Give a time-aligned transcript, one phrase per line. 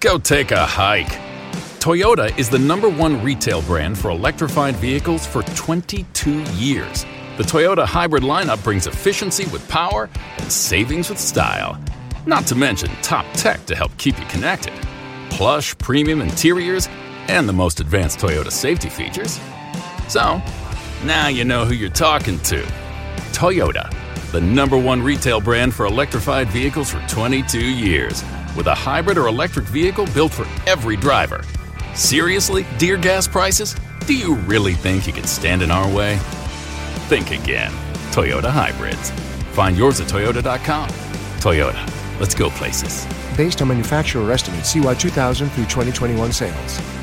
[0.00, 1.12] go take a hike.
[1.78, 7.04] Toyota is the number one retail brand for electrified vehicles for 22 years.
[7.36, 11.78] The Toyota hybrid lineup brings efficiency with power and savings with style.
[12.26, 14.72] Not to mention top tech to help keep you connected.
[15.30, 16.88] Plush premium interiors
[17.28, 19.38] and the most advanced Toyota safety features.
[20.08, 20.42] So,
[21.04, 22.62] now you know who you're talking to.
[23.32, 23.94] Toyota,
[24.32, 28.22] the number one retail brand for electrified vehicles for 22 years,
[28.56, 31.42] with a hybrid or electric vehicle built for every driver.
[31.94, 33.74] Seriously, dear gas prices?
[34.06, 36.16] Do you really think you can stand in our way?
[37.08, 37.72] Think again.
[38.12, 39.10] Toyota Hybrids.
[39.52, 40.88] Find yours at Toyota.com.
[41.40, 43.06] Toyota, let's go places.
[43.36, 46.99] Based on manufacturer estimates, CY 2000 through 2021 sales.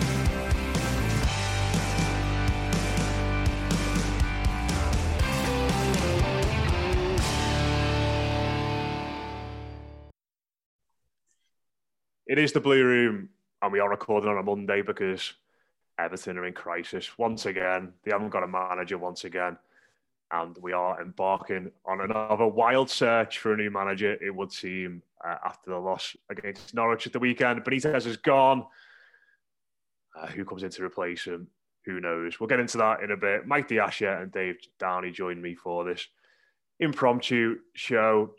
[12.38, 13.30] It is the Blue Room,
[13.64, 15.34] and we are recording on a Monday because
[15.98, 17.94] Everton are in crisis once again.
[18.04, 19.58] They haven't got a manager once again,
[20.30, 24.24] and we are embarking on another wild search for a new manager.
[24.24, 27.64] It would seem uh, after the loss against Norwich at the weekend.
[27.64, 28.68] Benitez is gone.
[30.16, 31.48] Uh, who comes in to replace him?
[31.86, 32.40] Who knows?
[32.40, 33.48] We'll get into that in a bit.
[33.48, 36.06] Mike Diasha and Dave Downey joined me for this
[36.80, 38.36] impromptu show.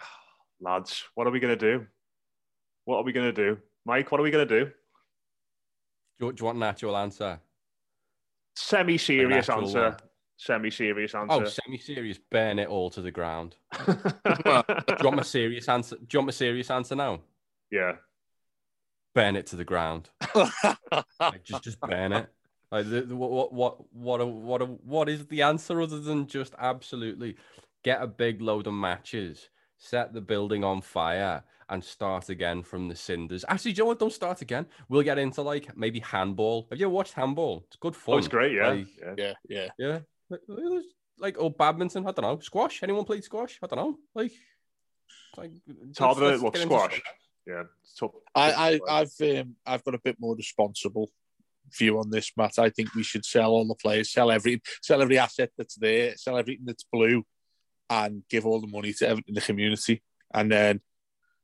[0.62, 1.86] Lads, what are we going to do?
[2.84, 3.58] What are we going to do?
[3.84, 4.70] Mike, what are we going to do?
[6.18, 7.40] Do you, do you want an actual answer?
[8.56, 9.90] Semi serious An answer.
[9.90, 9.96] one.
[10.36, 11.34] Semi serious oh, answer.
[11.34, 13.54] Oh, semi-serious, burn it all to the ground.
[13.86, 13.94] do
[14.26, 15.94] you want my serious answer?
[15.96, 17.20] Do you want my serious answer now?
[17.70, 17.92] yeah.
[19.14, 20.10] Burn it to the ground.
[21.20, 22.28] Like, just, just burn it.
[22.72, 26.26] Like, the, the- what, what, what, a, what, a, what is the answer other than
[26.26, 27.36] just absolutely
[27.84, 29.48] get a big load of matches,
[29.82, 33.44] set the building on fire, and start again from the cinders?
[33.48, 33.98] Actually, do you know what?
[33.98, 34.66] Don't start again.
[34.88, 36.68] We'll get into like maybe handball.
[36.70, 37.64] Have you ever watched handball?
[37.66, 38.14] It's good fun.
[38.14, 38.52] Oh, it's great.
[38.52, 38.68] Yeah.
[38.68, 39.14] Like, yeah.
[39.16, 39.68] Yeah, yeah.
[39.78, 39.98] Yeah.
[40.30, 40.84] Like, it was
[41.18, 42.38] like or badminton, I don't know.
[42.38, 42.82] Squash.
[42.82, 43.58] Anyone played squash?
[43.62, 43.98] I don't know.
[44.14, 45.50] Like, it's like
[45.88, 47.02] It's harder than it let's looks get squash.
[47.46, 47.62] Yeah.
[47.82, 48.12] It's tough.
[48.34, 51.10] I, I, I've, um, I've got a bit more responsible
[51.76, 52.58] view on this, Matt.
[52.58, 56.16] I think we should sell all the players, sell every, sell every asset that's there,
[56.16, 57.24] sell everything that's blue,
[57.92, 60.80] and give all the money to everything in the community, and then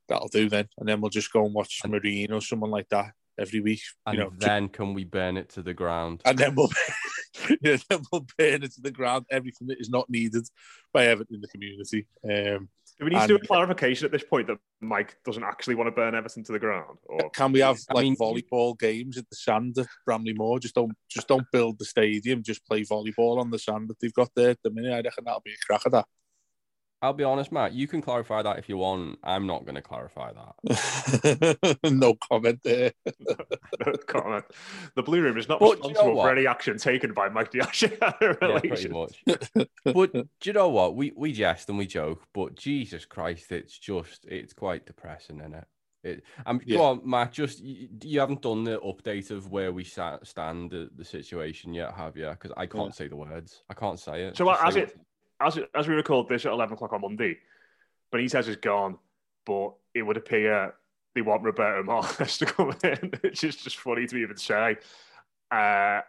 [0.09, 0.49] that'll do.
[0.49, 3.83] Then, and then we'll just go and watch Marine or someone like that every week.
[4.07, 6.23] and you know, then can we burn it to the ground?
[6.25, 6.71] and then we'll,
[7.63, 9.27] yeah, then we'll burn it to the ground.
[9.31, 10.47] Everything that is not needed
[10.93, 12.07] by everything in the community.
[12.25, 15.77] Um, Do we need to do a clarification at this point that Mike doesn't actually
[15.77, 16.99] want to burn Everton to the ground?
[17.05, 20.59] Or Can we have I like mean- volleyball games at the sand at Bramley Moore?
[20.59, 22.43] Just don't just don't build the stadium.
[22.43, 24.93] Just play volleyball on the sand that they've got there at the minute.
[24.93, 26.07] I reckon that'll be a crack at that.
[27.01, 27.73] I'll be honest, Matt.
[27.73, 29.19] You can clarify that if you want.
[29.23, 31.79] I'm not going to clarify that.
[31.93, 32.93] no comment there.
[34.07, 34.45] comment.
[34.97, 37.53] The Blue Room is not But you know responsible for any action taken by Mike
[37.53, 39.23] Diashe in Yeah, pretty much.
[39.85, 40.97] but do you know what?
[40.97, 45.55] We we jest and we joke, but Jesus Christ, it's just it's quite depressing, isn't
[45.55, 45.65] it?
[46.03, 46.79] It, um, Yeah.
[46.79, 47.33] Go on, Matt.
[47.33, 51.75] Just you, you haven't done the update of where we sa- stand the, the situation
[51.75, 52.29] yet, have you?
[52.29, 53.63] Because I can't say the words.
[53.71, 54.37] I can't say it.
[54.37, 54.99] So Just as say it
[55.41, 57.39] as as we record this at eleven o'clock on Monday,
[58.13, 58.99] Benitez is gone,
[59.47, 60.75] but it would appear
[61.15, 64.77] they want Roberto Martinez to come in, which is just funny to even say.
[65.51, 66.01] Uh,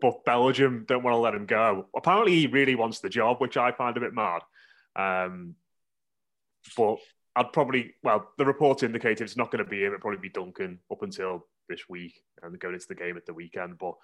[0.00, 1.86] but Belgium don't want to let him go.
[1.94, 4.42] Apparently, he really wants the job, which I find a bit mad.
[4.94, 5.54] Um,
[6.76, 6.96] but
[7.34, 9.92] I'd probably, well, the reports indicated it's not going to be him.
[9.92, 13.34] It'll probably be Duncan up until this week and going into the game at the
[13.34, 13.78] weekend.
[13.78, 13.94] But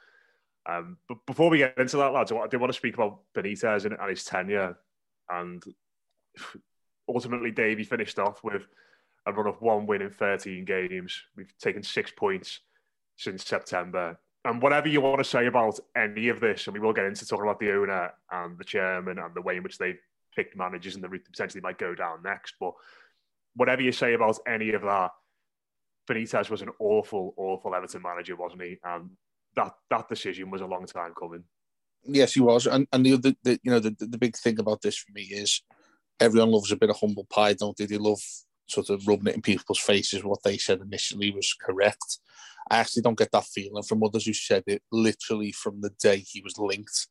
[0.66, 3.84] um, but before we get into that, lads, I do want to speak about Benitez
[3.84, 4.78] and, and his tenure.
[5.28, 5.62] And
[7.08, 8.62] ultimately, Davey finished off with
[9.26, 11.20] a run of one win in 13 games.
[11.36, 12.60] We've taken six points
[13.16, 14.18] since September.
[14.44, 17.26] And whatever you want to say about any of this, and we will get into
[17.26, 20.00] talking about the owner and the chairman and the way in which they've
[20.34, 22.54] picked managers and the route potentially might go down next.
[22.58, 22.72] But
[23.54, 25.10] whatever you say about any of that,
[26.08, 28.78] Benitez was an awful, awful Everton manager, wasn't he?
[28.82, 29.10] And
[29.56, 31.44] that that decision was a long time coming.
[32.04, 34.82] Yes, he was, and and the, the, the you know the, the big thing about
[34.82, 35.62] this for me is
[36.20, 37.86] everyone loves a bit of humble pie, don't they?
[37.86, 38.20] They love
[38.66, 40.24] sort of rubbing it in people's faces.
[40.24, 42.18] What they said initially was correct.
[42.70, 46.18] I actually don't get that feeling from others who said it literally from the day
[46.18, 47.08] he was linked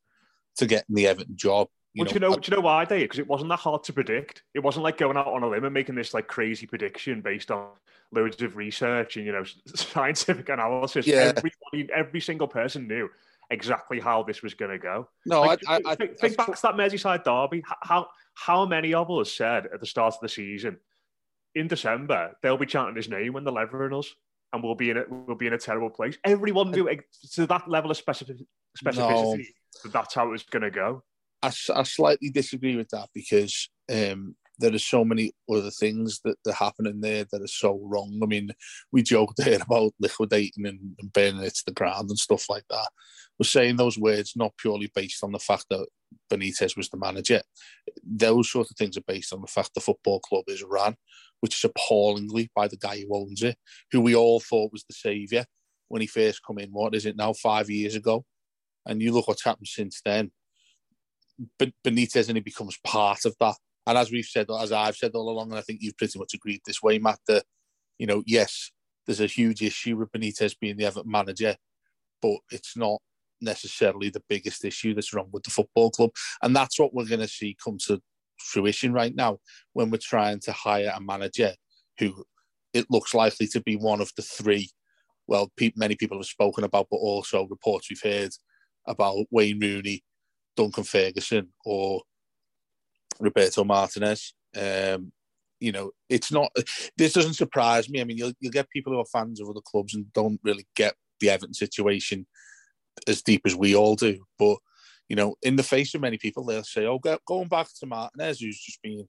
[0.58, 1.68] to getting the Everton job.
[1.94, 2.34] You well, know, do you know?
[2.34, 3.02] I, do you know why, Dave?
[3.02, 4.44] Because it wasn't that hard to predict.
[4.54, 7.52] It wasn't like going out on a limb and making this like crazy prediction based
[7.52, 7.70] on
[8.14, 9.44] loads of research and you know
[9.76, 11.06] scientific analysis.
[11.06, 11.34] Yeah.
[11.36, 13.10] Everybody, every single person knew
[13.50, 15.10] exactly how this was going to go.
[15.26, 17.64] No, like, I, I, think, I, think back to that Merseyside derby.
[17.82, 20.78] How how many of us said at the start of the season
[21.54, 24.14] in December they'll be chanting his name when they're levering us,
[24.54, 26.18] and we'll be in a we'll be in a terrible place.
[26.24, 26.90] Everyone knew
[27.34, 28.38] to that level of specific,
[28.82, 29.38] specificity no.
[29.84, 31.04] that that's how it was going to go.
[31.44, 36.38] I, I slightly disagree with that because um, there are so many other things that,
[36.46, 38.20] that happen in there that are so wrong.
[38.24, 38.52] I mean,
[38.92, 42.66] we joked there about liquidating and, and burning it to the ground and stuff like
[42.70, 42.90] that.
[43.40, 45.88] We're saying those words not purely based on the fact that
[46.32, 47.42] Benitez was the manager.
[48.04, 50.96] Those sort of things are based on the fact the football club is run,
[51.40, 53.58] which is appallingly by the guy who owns it,
[53.92, 55.46] who we all thought was the saviour
[55.88, 56.70] when he first come in.
[56.70, 57.34] What is it now?
[57.34, 58.26] Five years ago,
[58.86, 60.32] and you look what's happened since then.
[61.60, 63.56] Benitez and he becomes part of that.
[63.88, 66.34] And as we've said, as I've said all along, and I think you've pretty much
[66.34, 67.44] agreed this way, Matt, that,
[67.98, 68.72] you know, yes,
[69.06, 71.56] there's a huge issue with Benitez being the Everton manager,
[72.22, 73.02] but it's not
[73.42, 76.12] necessarily the biggest issue that's wrong with the football club.
[76.44, 78.00] And that's what we're going to see come to
[78.38, 79.40] fruition right now
[79.74, 81.54] when we're trying to hire a manager
[82.00, 82.24] who
[82.74, 84.70] it looks likely to be one of the three.
[85.28, 88.32] Well, pe- many people have spoken about, but also reports we've heard
[88.88, 90.04] about Wayne Rooney,
[90.56, 92.02] Duncan Ferguson or
[93.20, 94.34] Roberto Martinez.
[94.56, 95.12] Um,
[95.60, 96.52] you know, it's not.
[96.98, 98.02] This doesn't surprise me.
[98.02, 100.68] I mean, you'll you'll get people who are fans of other clubs and don't really
[100.76, 102.26] get the Everton situation
[103.08, 104.24] as deep as we all do.
[104.38, 104.58] But
[105.08, 108.40] you know, in the face of many people, they'll say, "Oh, going back to Martinez,
[108.40, 109.08] who's just been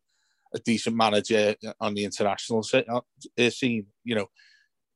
[0.55, 4.27] a decent manager on the international uh, scene." You know,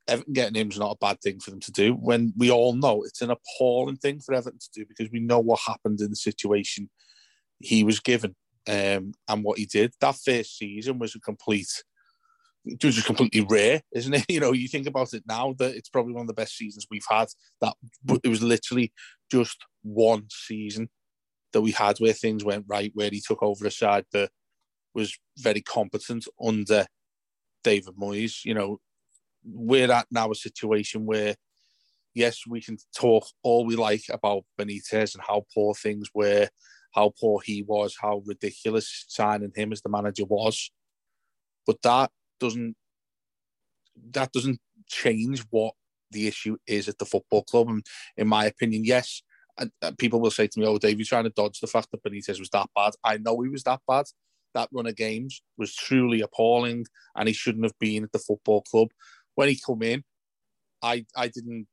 [0.08, 2.74] Everton getting him is not a bad thing for them to do when we all
[2.74, 6.10] know it's an appalling thing for Everton to do because we know what happened in
[6.10, 6.88] the situation
[7.58, 8.34] he was given
[8.68, 9.94] um, and what he did.
[10.00, 11.82] That first season was a complete,
[12.64, 14.26] it was just completely rare, isn't it?
[14.28, 16.86] You know, you think about it now that it's probably one of the best seasons
[16.90, 17.28] we've had.
[17.60, 17.74] That
[18.22, 18.92] it was literally
[19.30, 20.88] just one season
[21.52, 24.30] that we had where things went right, where he took over a side that
[24.94, 26.86] was very competent under
[27.64, 28.44] David Moyes.
[28.44, 28.80] You know,
[29.46, 31.36] we're at now a situation where,
[32.14, 36.48] yes, we can talk all we like about Benitez and how poor things were,
[36.94, 40.70] how poor he was, how ridiculous signing him as the manager was,
[41.66, 42.10] but that
[42.40, 42.76] doesn't
[44.10, 45.74] that doesn't change what
[46.10, 47.68] the issue is at the football club.
[47.68, 47.84] And
[48.16, 49.22] in my opinion, yes,
[49.58, 52.02] and, people will say to me, "Oh, Dave, you're trying to dodge the fact that
[52.02, 54.06] Benitez was that bad." I know he was that bad.
[54.54, 58.62] That run of games was truly appalling, and he shouldn't have been at the football
[58.62, 58.88] club
[59.37, 60.02] when he come in,
[60.83, 61.69] I I didn't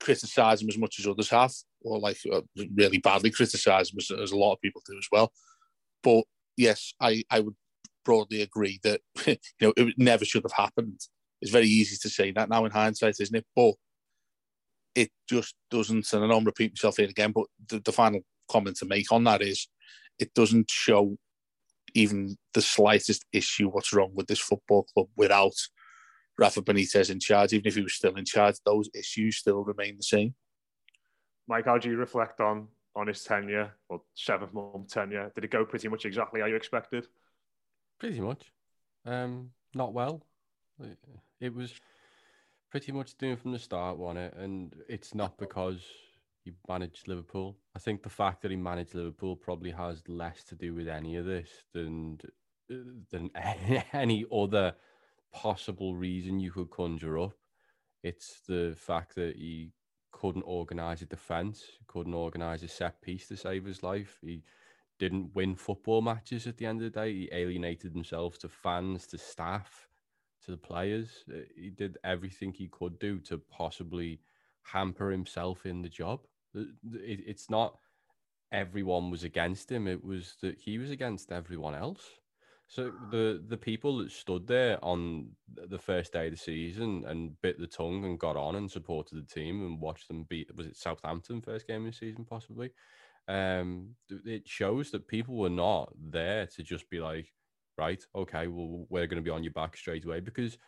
[0.00, 2.42] criticise him as much as others have, or like uh,
[2.74, 5.32] really badly criticise him as, as, a lot of people do as well.
[6.02, 6.24] But
[6.56, 7.56] yes, I I would
[8.04, 11.00] broadly agree that you know it never should have happened.
[11.42, 13.46] It's very easy to say that now in hindsight, isn't it?
[13.56, 13.74] But
[14.94, 16.12] it just doesn't.
[16.12, 19.12] And I know I'm repeating myself here again, but the, the final comment to make
[19.12, 19.68] on that is
[20.18, 21.16] it doesn't show
[21.94, 25.54] even the slightest issue what's wrong with this football club without
[26.38, 29.96] Rafa Benitez in charge, even if he was still in charge, those issues still remain
[29.96, 30.34] the same.
[31.48, 35.30] Mike, how do you reflect on on his tenure or seventh month tenure?
[35.34, 37.06] Did it go pretty much exactly how you expected?
[37.98, 38.52] Pretty much.
[39.04, 40.22] Um, not well.
[41.40, 41.72] It was
[42.70, 44.34] pretty much doing from the start, wasn't it?
[44.36, 45.80] And it's not because
[46.44, 47.56] he managed Liverpool.
[47.74, 51.16] I think the fact that he managed Liverpool probably has less to do with any
[51.16, 52.18] of this than
[52.68, 53.30] than
[53.92, 54.74] any other
[55.32, 57.34] possible reason you could conjure up.
[58.02, 59.72] It's the fact that he
[60.12, 64.18] couldn't organise a defence, couldn't organise a set piece to save his life.
[64.22, 64.42] He
[64.98, 67.12] didn't win football matches at the end of the day.
[67.12, 69.88] He alienated himself to fans, to staff,
[70.44, 71.24] to the players.
[71.30, 74.20] Uh, he did everything he could do to possibly
[74.62, 76.20] hamper himself in the job.
[76.54, 77.78] It's not
[78.50, 82.02] everyone was against him, it was that he was against everyone else.
[82.70, 87.40] So the the people that stood there on the first day of the season and
[87.40, 90.66] bit the tongue and got on and supported the team and watched them beat was
[90.66, 92.70] it Southampton first game of the season possibly.
[93.26, 97.32] Um, it shows that people were not there to just be like,
[97.78, 100.58] right, okay, well we're going to be on your back straight away because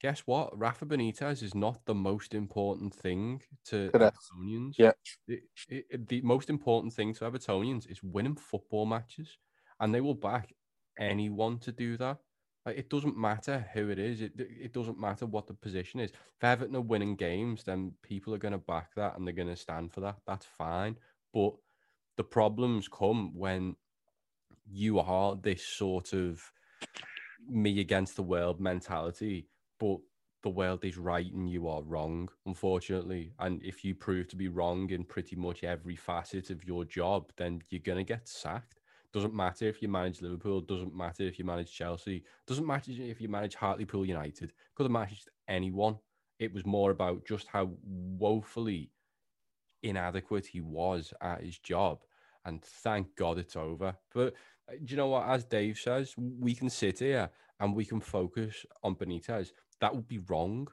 [0.00, 0.58] guess what?
[0.58, 4.16] Rafa Benitez is not the most important thing to Correct.
[4.16, 4.74] Evertonians.
[4.78, 4.92] Yeah.
[5.28, 9.36] It, it, the most important thing to Evertonians is winning football matches,
[9.80, 10.52] and they will back
[10.98, 12.18] anyone to do that.
[12.64, 14.20] Like, it doesn't matter who it is.
[14.20, 16.10] It it doesn't matter what the position is.
[16.10, 19.48] If Everton are winning games, then people are going to back that and they're going
[19.48, 20.16] to stand for that.
[20.26, 20.96] That's fine.
[21.32, 21.54] But
[22.16, 23.76] the problems come when
[24.68, 26.52] you are this sort of
[27.48, 29.48] me against the world mentality,
[29.78, 29.98] but
[30.42, 33.32] the world is right and you are wrong, unfortunately.
[33.38, 37.32] And if you prove to be wrong in pretty much every facet of your job,
[37.36, 38.75] then you're going to get sacked.
[39.16, 40.60] Doesn't matter if you manage Liverpool.
[40.60, 42.22] Doesn't matter if you manage Chelsea.
[42.46, 44.52] Doesn't matter if you manage Hartlepool United.
[44.74, 45.96] Could have managed anyone.
[46.38, 48.90] It was more about just how woefully
[49.82, 52.02] inadequate he was at his job.
[52.44, 53.96] And thank God it's over.
[54.12, 54.34] But
[54.70, 55.26] uh, do you know what?
[55.26, 59.52] As Dave says, we can sit here and we can focus on Benitez.
[59.80, 60.68] That would be wrong.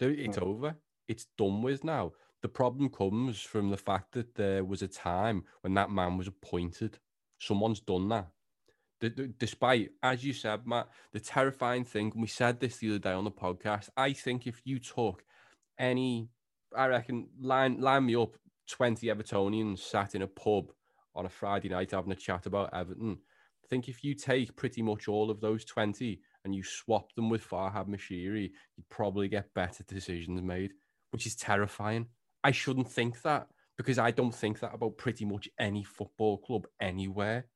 [0.00, 0.42] It's mm.
[0.42, 0.76] over.
[1.08, 2.12] It's done with now.
[2.40, 6.26] The problem comes from the fact that there was a time when that man was
[6.26, 6.98] appointed
[7.42, 8.28] Someone's done that.
[9.38, 13.24] Despite, as you said, Matt, the terrifying thing, we said this the other day on
[13.24, 13.88] the podcast.
[13.96, 15.24] I think if you took
[15.76, 16.28] any,
[16.76, 18.36] I reckon, line line me up
[18.70, 20.70] 20 Evertonians sat in a pub
[21.16, 23.18] on a Friday night having a chat about Everton.
[23.64, 27.28] I think if you take pretty much all of those 20 and you swap them
[27.28, 30.74] with Farhad Moshiri, you'd probably get better decisions made,
[31.10, 32.06] which is terrifying.
[32.44, 36.66] I shouldn't think that because I don't think that about pretty much any football club
[36.80, 37.46] anywhere.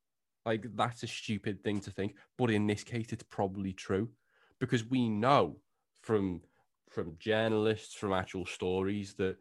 [0.45, 4.09] Like that's a stupid thing to think, but in this case, it's probably true
[4.59, 5.57] because we know
[6.01, 6.41] from
[6.89, 9.35] from journalists, from actual stories that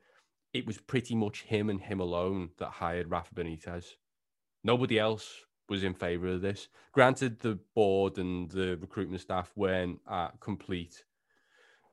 [0.52, 3.84] it was pretty much him and him alone that hired Rafa Benitez.
[4.64, 6.68] Nobody else was in favour of this.
[6.92, 11.04] Granted, the board and the recruitment staff weren't at complete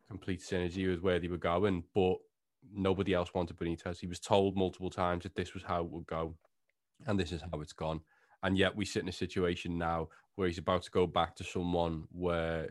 [0.09, 2.17] complete synergy with where they were going, but
[2.72, 4.00] nobody else wanted Benitez.
[4.00, 6.36] He was told multiple times that this was how it would go,
[7.05, 8.01] and this is how it's gone.
[8.43, 11.43] And yet we sit in a situation now where he's about to go back to
[11.43, 12.70] someone where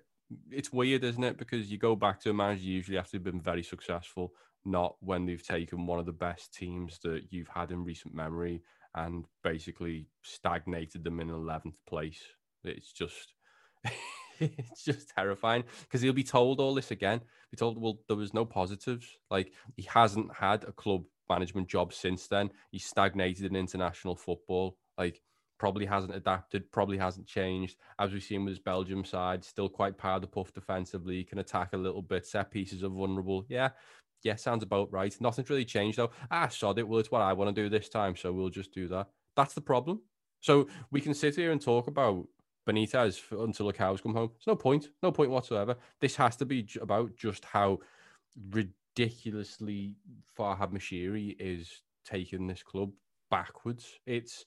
[0.51, 1.39] it's weird, isn't it?
[1.39, 4.33] Because you go back to a manager usually after they've been very successful,
[4.65, 8.63] not when they've taken one of the best teams that you've had in recent memory
[8.95, 12.23] and basically stagnated them in 11th place.
[12.65, 13.35] It's just
[14.59, 17.21] it's just terrifying because he'll be told all this again.
[17.51, 19.07] Be told, well, there was no positives.
[19.31, 22.51] Like he hasn't had a club management job since then.
[22.71, 24.77] He's stagnated in international football.
[24.99, 25.21] Like
[25.59, 27.77] probably hasn't adapted, probably hasn't changed.
[27.99, 31.73] As we've seen with his Belgium side, still quite power the puff defensively, can attack
[31.73, 32.27] a little bit.
[32.27, 33.45] Set pieces are vulnerable.
[33.49, 33.71] Yeah,
[34.25, 35.15] yeah, sounds about right.
[35.21, 36.11] Nothing's really changed though.
[36.31, 36.89] Ah, sod it.
[36.89, 39.09] Well, it's what I want to do this time, so we'll just do that.
[39.37, 40.03] That's the problem.
[40.41, 42.27] So we can sit here and talk about
[42.67, 44.31] Benitez until the cows come home.
[44.35, 45.77] There's no point, no point whatsoever.
[46.01, 47.79] This has to be about just how
[48.51, 49.97] ridiculously
[50.39, 52.93] Farhad Moshiri is taking this club
[53.31, 53.99] backwards.
[54.07, 54.45] It's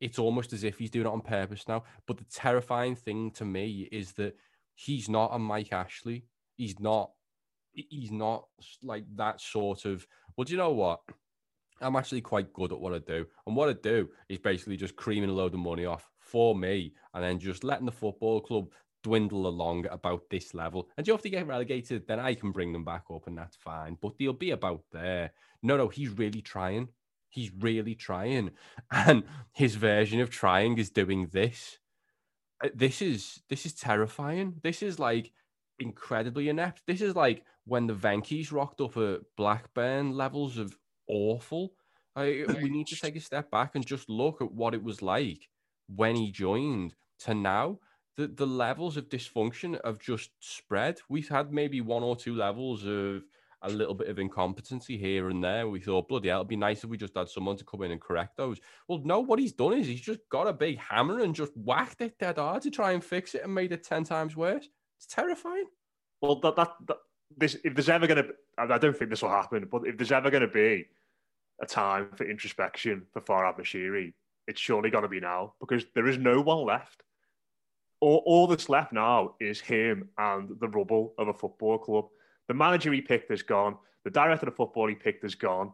[0.00, 1.82] it's almost as if he's doing it on purpose now.
[2.06, 4.36] But the terrifying thing to me is that
[4.74, 6.24] he's not a Mike Ashley.
[6.56, 7.10] He's not.
[7.72, 8.46] He's not
[8.82, 10.06] like that sort of.
[10.36, 11.00] Well, do you know what?
[11.80, 13.26] I'm actually quite good at what I do.
[13.46, 16.92] And what I do is basically just creaming a load of money off for me
[17.12, 18.68] and then just letting the football club
[19.02, 20.88] dwindle along about this level.
[20.96, 23.96] And if they get relegated, then I can bring them back up and that's fine.
[24.00, 25.32] But they'll be about there.
[25.62, 26.88] No, no, he's really trying.
[27.28, 28.50] He's really trying.
[28.90, 31.78] And his version of trying is doing this.
[32.62, 34.60] Uh, this is this is terrifying.
[34.62, 35.32] This is like
[35.78, 36.82] incredibly inept.
[36.86, 40.76] This is like when the Venky's rocked up at Blackburn levels of
[41.08, 41.72] awful.
[42.16, 45.00] I, we need to take a step back and just look at what it was
[45.00, 45.48] like
[45.94, 47.78] when he joined to now,
[48.16, 50.98] the, the levels of dysfunction have just spread.
[51.08, 53.22] We've had maybe one or two levels of
[53.62, 55.68] a little bit of incompetency here and there.
[55.68, 57.90] We thought, bloody hell, it'd be nice if we just had someone to come in
[57.90, 58.58] and correct those.
[58.88, 62.00] Well, no, what he's done is he's just got a big hammer and just whacked
[62.00, 64.68] it dead hard to try and fix it and made it 10 times worse.
[64.96, 65.66] It's terrifying.
[66.22, 66.96] Well, that, that, that
[67.36, 70.12] this, if there's ever going to, I don't think this will happen, but if there's
[70.12, 70.86] ever going to be
[71.60, 74.14] a time for introspection for Farhad Moshiri,
[74.50, 77.04] it's surely going to be now because there is no one left.
[78.00, 82.06] All, all that's left now is him and the rubble of a football club.
[82.48, 83.76] The manager he picked is gone.
[84.04, 85.72] The director of football he picked is gone.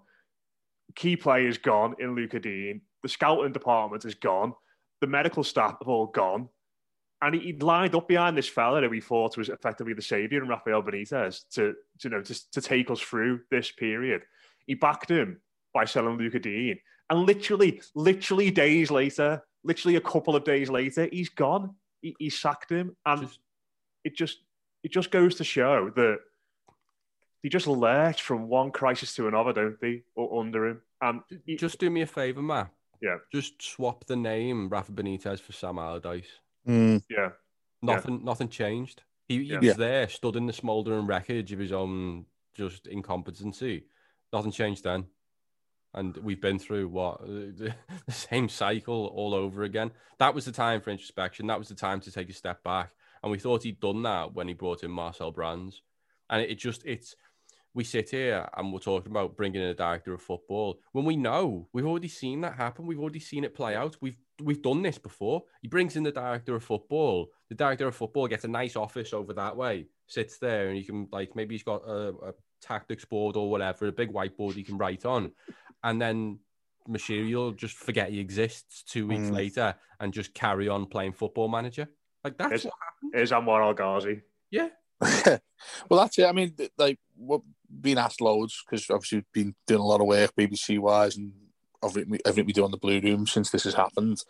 [0.94, 2.82] Key players gone in Lucas Digne.
[3.02, 4.52] The scouting department is gone.
[5.00, 6.50] The medical staff have all gone.
[7.22, 10.42] And he, he lined up behind this fella that we thought was effectively the saviour
[10.42, 14.22] in Rafael Benitez to, to, you know, to, to take us through this period.
[14.66, 15.40] He backed him
[15.72, 16.82] by selling Lucas Digne.
[17.10, 21.74] And literally, literally days later, literally a couple of days later, he's gone.
[22.02, 23.38] He, he sacked him, and just,
[24.04, 24.38] it just
[24.82, 26.18] it just goes to show that
[27.42, 30.02] they just lurch from one crisis to another, don't they?
[30.14, 30.82] Or under him.
[31.00, 32.70] And he, just do me a favor, Matt.
[33.00, 33.16] Yeah.
[33.32, 36.28] Just swap the name Rafa Benitez for Sam Allardyce.
[36.66, 37.02] Mm.
[37.10, 37.30] Yeah.
[37.82, 38.18] Nothing.
[38.18, 38.24] Yeah.
[38.24, 39.02] Nothing changed.
[39.28, 39.58] He, he Yeah.
[39.60, 43.84] was there, stood in the smouldering wreckage of his own just incompetency.
[44.32, 45.04] Nothing changed then.
[45.94, 47.74] And we've been through what uh, the
[48.06, 49.90] the same cycle all over again.
[50.18, 51.46] That was the time for introspection.
[51.46, 52.90] That was the time to take a step back.
[53.22, 55.82] And we thought he'd done that when he brought in Marcel Brands.
[56.28, 57.16] And it just it's
[57.76, 61.14] we sit here and we're talking about bringing in a director of football when we
[61.14, 62.86] know we've already seen that happen.
[62.86, 63.96] We've already seen it play out.
[64.00, 65.42] We've we've done this before.
[65.60, 67.28] He brings in the director of football.
[67.50, 70.84] The director of football gets a nice office over that way, sits there, and you
[70.84, 74.64] can like maybe he's got a, a tactics board or whatever, a big whiteboard he
[74.64, 75.32] can write on,
[75.86, 76.40] and then
[76.88, 79.34] Moshiri will just forget he exists two weeks Mm.
[79.34, 81.88] later and just carry on playing football manager.
[82.24, 83.12] Like that's Here's, what happened.
[83.14, 84.22] here's Anwar El Ghazi.
[84.50, 84.68] Yeah.
[85.88, 86.26] well, that's it.
[86.26, 87.42] I mean, th- like, what
[87.80, 91.32] being asked loads because obviously we've been doing a lot of work BBC wise and
[91.84, 94.22] everything we, everything we do on the Blue Room since this has happened.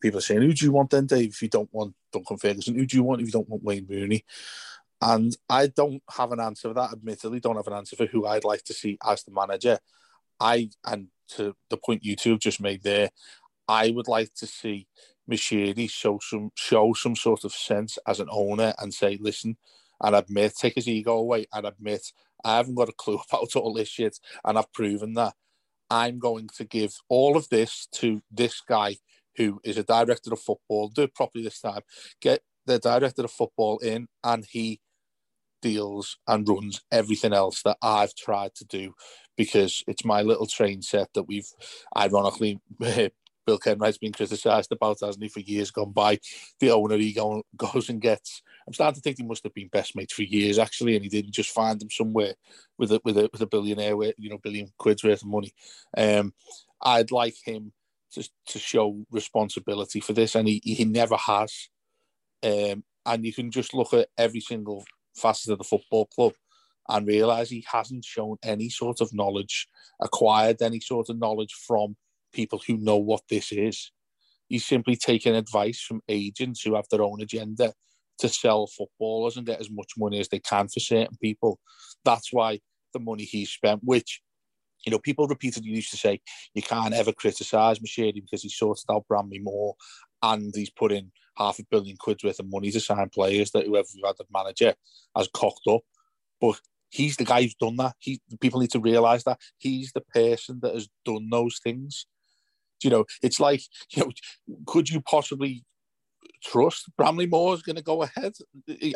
[0.00, 1.30] People are saying, "Who do you want then, Dave?
[1.30, 3.86] If you don't want Duncan Ferguson, who do you want if you don't want Wayne
[3.88, 4.24] Rooney?"
[5.00, 6.92] And I don't have an answer for that.
[6.92, 9.78] Admittedly, don't have an answer for who I'd like to see as the manager.
[10.40, 13.10] I and to the point you two have just made there,
[13.68, 14.86] I would like to see
[15.30, 19.56] Moshiri show some show some sort of sense as an owner and say, listen,
[20.02, 22.12] and admit, take his ego away and admit,
[22.44, 25.34] I haven't got a clue about all this shit, and I've proven that.
[25.90, 28.96] I'm going to give all of this to this guy
[29.36, 30.88] who is a director of football.
[30.88, 31.82] Do it properly this time.
[32.20, 34.80] Get the director of football in, and he
[35.64, 38.92] deals and runs everything else that I've tried to do
[39.34, 41.48] because it's my little train set that we've
[41.96, 42.60] ironically
[43.46, 46.18] Bill Kenwright's been criticised about, hasn't he, for years gone by.
[46.60, 48.42] The owner he go, goes and gets.
[48.66, 51.10] I'm starting to think he must have been best mates for years actually, and he
[51.10, 52.34] didn't just find them somewhere
[52.78, 55.52] with a with a with a billionaire, with, you know, billion quid's worth of money.
[55.96, 56.34] Um,
[56.82, 57.72] I'd like him
[58.12, 61.68] to to show responsibility for this, and he he never has.
[62.42, 66.32] Um, and you can just look at every single facet of the football club
[66.88, 69.68] and realise he hasn't shown any sort of knowledge,
[70.02, 71.96] acquired any sort of knowledge from
[72.32, 73.90] people who know what this is.
[74.48, 77.72] He's simply taking advice from agents who have their own agenda
[78.18, 81.58] to sell footballers and get as much money as they can for certain people.
[82.04, 82.60] That's why
[82.92, 84.20] the money he spent, which,
[84.84, 86.20] you know, people repeatedly used to say,
[86.54, 89.74] you can't ever criticise Moshiri because he sorted out Bramley Moore
[90.22, 93.66] and he's put in half a billion quid's worth of money to sign players that
[93.66, 94.74] whoever we've had the manager
[95.16, 95.82] has cocked up.
[96.40, 97.94] But he's the guy who's done that.
[97.98, 102.06] He people need to realise that he's the person that has done those things.
[102.82, 104.12] You know, it's like, you know,
[104.66, 105.64] could you possibly
[106.44, 108.32] trust Bramley Moore is going to go ahead?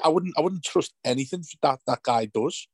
[0.04, 0.34] I wouldn't.
[0.36, 2.68] I wouldn't trust anything that that guy does.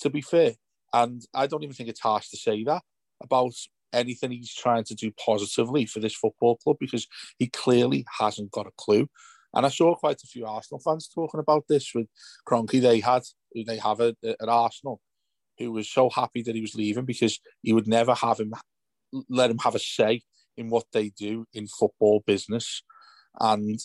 [0.00, 0.54] To be fair,
[0.92, 2.82] and I don't even think it's harsh to say that
[3.22, 3.52] about
[3.92, 7.06] anything he's trying to do positively for this football club because
[7.38, 9.08] he clearly hasn't got a clue.
[9.54, 12.06] And I saw quite a few Arsenal fans talking about this with
[12.48, 12.80] Kroenke.
[12.80, 13.22] They had,
[13.66, 15.00] they have at, at Arsenal,
[15.58, 18.54] who was so happy that he was leaving because he would never have him
[19.28, 20.22] let him have a say
[20.56, 22.82] in what they do in football business.
[23.38, 23.78] And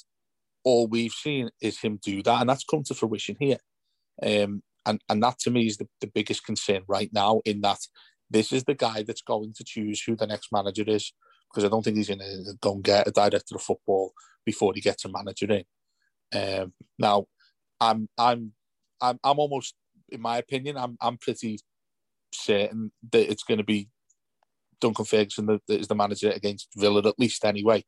[0.64, 3.58] all we've seen is him do that, and that's come to fruition here.
[4.22, 7.42] Um, and and that to me is the, the biggest concern right now.
[7.46, 7.80] In that
[8.30, 11.14] this is the guy that's going to choose who the next manager is,
[11.50, 14.14] because I don't think he's going to go and get a director of football
[14.46, 15.64] before he gets a manager in.
[16.34, 17.26] Um, now,
[17.80, 18.54] I'm I'm
[19.02, 19.76] I'm I'm almost,
[20.10, 21.60] in my opinion, I'm I'm pretty
[22.34, 23.90] certain that it's going to be
[24.82, 27.84] Duncan Ferguson that is the manager against Villa at least anyway.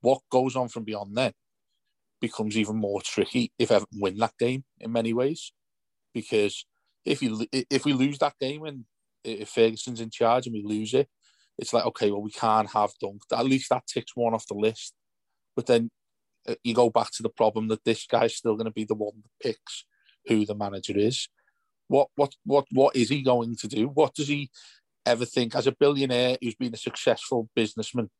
[0.00, 1.32] What goes on from beyond then
[2.20, 5.52] becomes even more tricky if Everton win that game in many ways,
[6.14, 6.64] because
[7.04, 8.84] if you if we lose that game and
[9.24, 11.08] if Ferguson's in charge and we lose it,
[11.58, 13.22] it's like okay, well we can't have Dunk.
[13.32, 14.94] At least that ticks one off the list.
[15.56, 15.90] But then
[16.48, 18.94] uh, you go back to the problem that this guy's still going to be the
[18.94, 19.84] one that picks
[20.26, 21.28] who the manager is.
[21.88, 23.88] What what what what is he going to do?
[23.88, 24.50] What does he
[25.06, 28.10] ever think as a billionaire who's been a successful businessman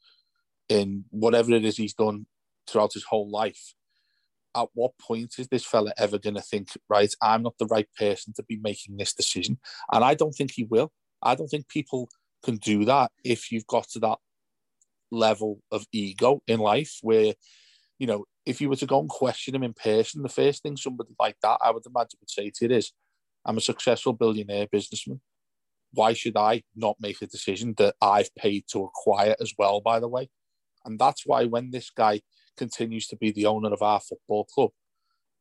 [0.69, 2.27] in whatever it is he's done
[2.67, 3.75] throughout his whole life?
[4.57, 7.89] At what point is this fella ever going to think, right, I'm not the right
[7.99, 9.59] person to be making this decision?
[9.93, 10.91] And I don't think he will.
[11.23, 12.09] I don't think people
[12.45, 14.19] can do that if you've got to that
[15.11, 17.35] level of ego in life where,
[17.99, 20.77] you know, if you were to go and question him in person, the first thing
[20.77, 22.93] somebody like that I would imagine would say to you is,
[23.45, 25.21] I'm a successful billionaire businessman.
[25.93, 30.01] Why should I not make a decision that I've paid to acquire as well, by
[30.01, 30.29] the way?
[30.85, 32.21] And that's why when this guy
[32.59, 34.71] continues to be the owner of our football club,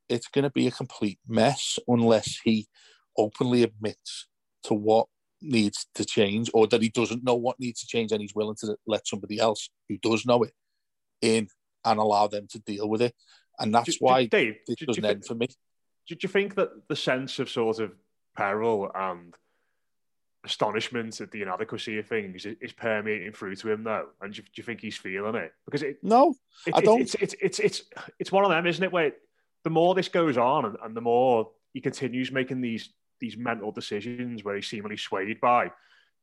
[0.08, 2.68] it's going to be a complete mess unless he
[3.18, 4.28] openly admits
[4.64, 5.08] to what
[5.42, 8.56] needs to change or that he doesn't know what needs to change and he's willing
[8.56, 10.54] to let somebody else who does know it
[11.22, 11.48] in
[11.86, 13.14] and allow them to deal with it.
[13.60, 15.48] And that's do, why Dave, this doesn't end for me.
[16.08, 17.92] Do you think that the sense of sort of
[18.36, 19.34] peril and
[20.48, 24.08] astonishment at the inadequacy of things is, permeating through to him though?
[24.22, 25.52] And do you, do you think he's feeling it?
[25.66, 27.02] Because it, no, it, I don't.
[27.02, 27.84] It's, it's, it's, it's,
[28.20, 28.92] it's one of them, isn't it?
[28.92, 29.12] Where
[29.64, 33.72] the more this goes on and, and the more he continues making these these mental
[33.72, 35.72] decisions where he's seemingly swayed by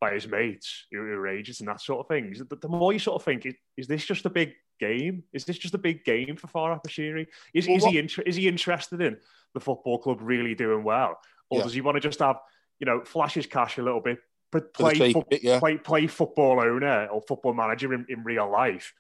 [0.01, 2.35] by his mates who are agents and that sort of thing.
[2.49, 5.23] The, the more you sort of think, is, is this just a big game?
[5.33, 7.27] Is this just a big game for Farhad Moshiri?
[7.53, 9.17] Is, well, is, he inter- is he interested in
[9.55, 11.19] the football club really doing well?
[11.49, 11.65] Or yeah.
[11.65, 12.37] does he want to just have,
[12.81, 14.19] you know, flash his cash a little bit,
[14.53, 15.59] but play, fo- bit, yeah.
[15.59, 18.93] play, play football owner or football manager in, in real life?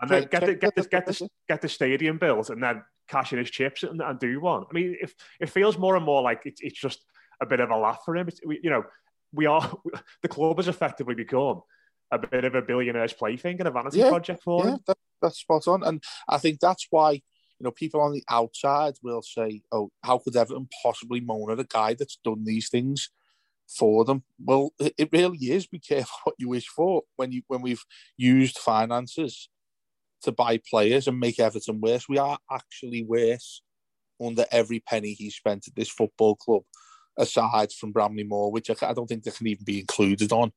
[0.00, 3.32] and then get, the, get, the, get, the, get the stadium built and then cash
[3.32, 4.64] in his chips and, and do one.
[4.70, 7.04] I mean, if it feels more and more like it's, it's just
[7.40, 8.28] a bit of a laugh for him.
[8.28, 8.84] It's, we, you know,
[9.32, 9.72] we are
[10.22, 11.62] the club has effectively become
[12.12, 14.78] a bit of a billionaire's plaything and a vanity yeah, project for yeah, him.
[14.86, 18.94] That, that's spot on, and I think that's why you know, people on the outside
[19.02, 23.10] will say, "Oh, how could Everton possibly moan at a guy that's done these things
[23.78, 25.66] for them?" Well, it really is.
[25.66, 27.84] Be careful what you wish for when you when we've
[28.16, 29.48] used finances
[30.22, 32.08] to buy players and make Everton worse.
[32.08, 33.62] We are actually worse
[34.22, 36.62] under every penny he spent at this football club,
[37.18, 40.52] aside from Bramley Moore, which I, I don't think they can even be included on.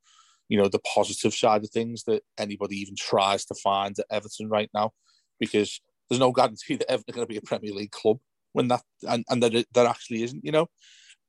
[0.49, 4.49] You know, the positive side of things that anybody even tries to find at Everton
[4.49, 4.91] right now,
[5.39, 8.19] because there's no guarantee that ever going to be a Premier League club
[8.51, 10.67] when that and, and there, there actually isn't, you know.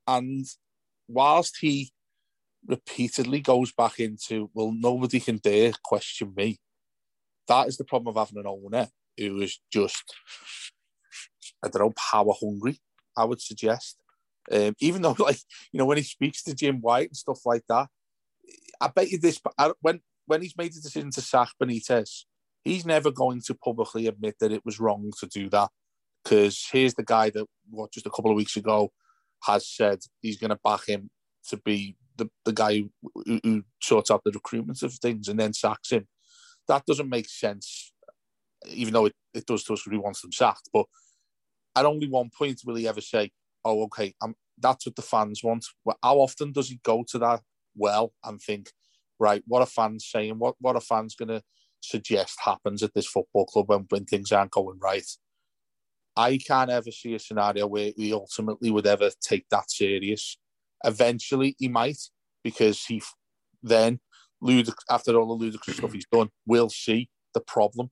[0.07, 0.45] And
[1.07, 1.91] whilst he
[2.67, 6.57] repeatedly goes back into, well, nobody can dare question me.
[7.47, 8.87] That is the problem of having an owner
[9.17, 10.03] who is just,
[11.63, 12.79] I don't know, power hungry.
[13.15, 13.97] I would suggest,
[14.51, 15.37] um, even though, like
[15.71, 17.87] you know, when he speaks to Jim White and stuff like that,
[18.81, 19.39] I bet you this.
[19.81, 22.25] When when he's made the decision to sack Benitez,
[22.63, 25.69] he's never going to publicly admit that it was wrong to do that
[26.23, 28.91] because here's the guy that what just a couple of weeks ago
[29.43, 31.09] has said he's going to back him
[31.49, 32.83] to be the, the guy
[33.25, 36.07] who, who sorts out the recruitment of things and then sacks him.
[36.67, 37.93] That doesn't make sense,
[38.67, 40.69] even though it, it does to us when he wants them sacked.
[40.73, 40.87] But
[41.75, 43.31] at only one point will he ever say,
[43.63, 47.19] "Oh, okay, I'm, that's what the fans want." Well, how often does he go to
[47.19, 47.41] that
[47.75, 48.71] well and think,
[49.19, 50.39] "Right, what are fans saying?
[50.39, 51.43] What what are fans going to
[51.85, 55.07] suggest happens at this football club when, when things aren't going right.
[56.17, 60.37] I can't ever see a scenario where he ultimately would ever take that serious.
[60.83, 61.97] Eventually, he might,
[62.43, 63.01] because he
[63.61, 63.99] then,
[64.89, 67.89] after all the ludicrous stuff he's done, will see the problem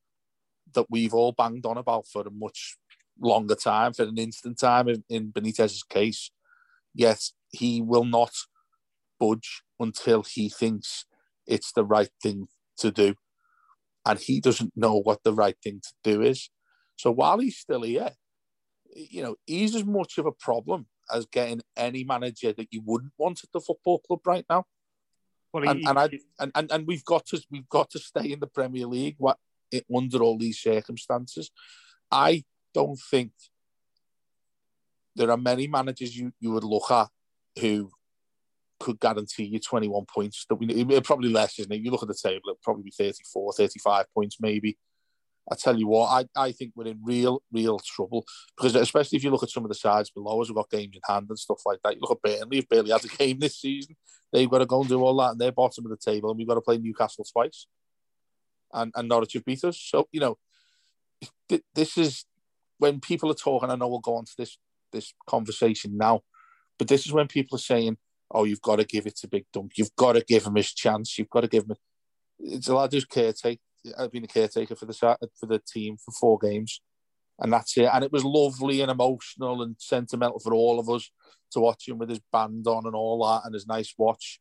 [0.73, 2.77] that we've all banged on about for a much
[3.19, 6.31] longer time, for an instant time in, in Benitez's case.
[6.93, 8.31] Yet he will not
[9.19, 11.05] budge until he thinks
[11.47, 13.15] it's the right thing to do
[14.05, 16.49] and he doesn't know what the right thing to do is.
[16.95, 18.11] So while he's still here,
[18.95, 23.13] you know, he's as much of a problem as getting any manager that you wouldn't
[23.17, 24.65] want at the football club right now.
[25.51, 28.31] Well, and, he, and, I, and, and and we've got to we've got to stay
[28.31, 29.37] in the Premier League what,
[29.95, 31.51] under all these circumstances.
[32.11, 33.31] I don't think
[35.15, 37.07] there are many managers you, you would look at
[37.59, 37.91] who
[38.79, 41.81] could guarantee you 21 points that we probably less, isn't it?
[41.81, 44.77] You look at the table, it'll probably be 34, 35 points maybe.
[45.51, 48.25] I tell you what, I, I think we're in real, real trouble
[48.57, 50.95] because especially if you look at some of the sides below us, we've got games
[50.95, 51.95] in hand and stuff like that.
[51.95, 53.95] You look at Burnley, have barely had a game this season.
[54.31, 56.37] They've got to go and do all that, and they're bottom of the table, and
[56.37, 57.67] we've got to play Newcastle twice,
[58.73, 59.79] and and Norwich have beat us.
[59.79, 60.37] So you know,
[61.75, 62.25] this is
[62.79, 63.69] when people are talking.
[63.71, 64.57] I know we'll go on to this
[64.93, 66.21] this conversation now
[66.79, 67.97] But this is when people are saying,
[68.31, 69.73] "Oh, you've got to give it to Big Dunk.
[69.77, 71.17] You've got to give him his chance.
[71.19, 71.75] You've got to give him."
[72.39, 73.61] It's a lad who's caretaker.
[73.97, 76.81] I've been a caretaker for the for the team for four games,
[77.39, 77.89] and that's it.
[77.91, 81.09] And it was lovely and emotional and sentimental for all of us
[81.51, 84.39] to watch him with his band on and all that, and his nice watch,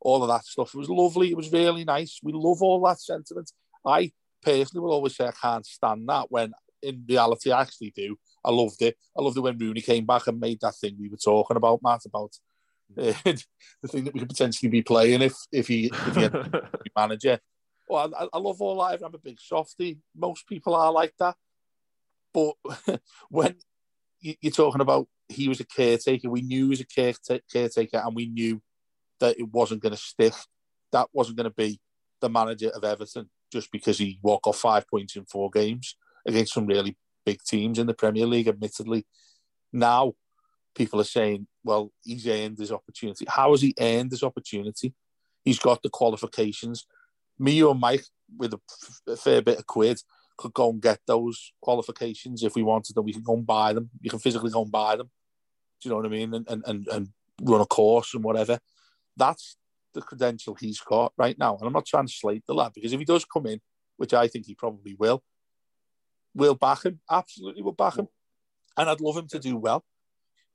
[0.00, 0.74] all of that stuff.
[0.74, 1.30] It was lovely.
[1.30, 2.20] It was really nice.
[2.22, 3.52] We love all that sentiment.
[3.84, 8.16] I personally will always say I can't stand that when in reality I actually do.
[8.44, 8.96] I loved it.
[9.16, 11.80] I loved it when Rooney came back and made that thing we were talking about,
[11.82, 12.32] Matt, about
[12.96, 16.62] uh, the thing that we could potentially be playing if if he if he had
[16.96, 17.38] manager.
[17.90, 19.02] Well, I, I love all that.
[19.02, 19.98] I'm a big softy.
[20.16, 21.34] Most people are like that.
[22.32, 22.54] But
[23.30, 23.56] when
[24.20, 28.28] you're talking about he was a caretaker, we knew he was a caretaker, and we
[28.28, 28.62] knew
[29.18, 30.34] that it wasn't going to stick.
[30.92, 31.80] That wasn't going to be
[32.20, 36.54] the manager of Everton just because he walked off five points in four games against
[36.54, 39.04] some really big teams in the Premier League, admittedly.
[39.72, 40.14] Now,
[40.76, 43.24] people are saying, well, he's earned his opportunity.
[43.28, 44.94] How has he earned his opportunity?
[45.44, 46.86] He's got the qualifications.
[47.40, 48.04] Me or Mike,
[48.36, 49.98] with a, fair bit of quid,
[50.36, 53.04] could go and get those qualifications if we wanted them.
[53.04, 53.90] We can go and buy them.
[54.00, 55.10] You can physically go and buy them.
[55.80, 56.34] Do you know what I mean?
[56.34, 57.08] And, and, and, and
[57.42, 58.58] run a course and whatever.
[59.16, 59.56] That's
[59.94, 61.56] the credential he's got right now.
[61.56, 63.60] And I'm not trying to slate the lad because if he does come in,
[63.96, 65.22] which I think he probably will,
[66.34, 67.00] we'll back him.
[67.10, 68.08] Absolutely, we'll back him.
[68.76, 69.84] And I'd love him to do well.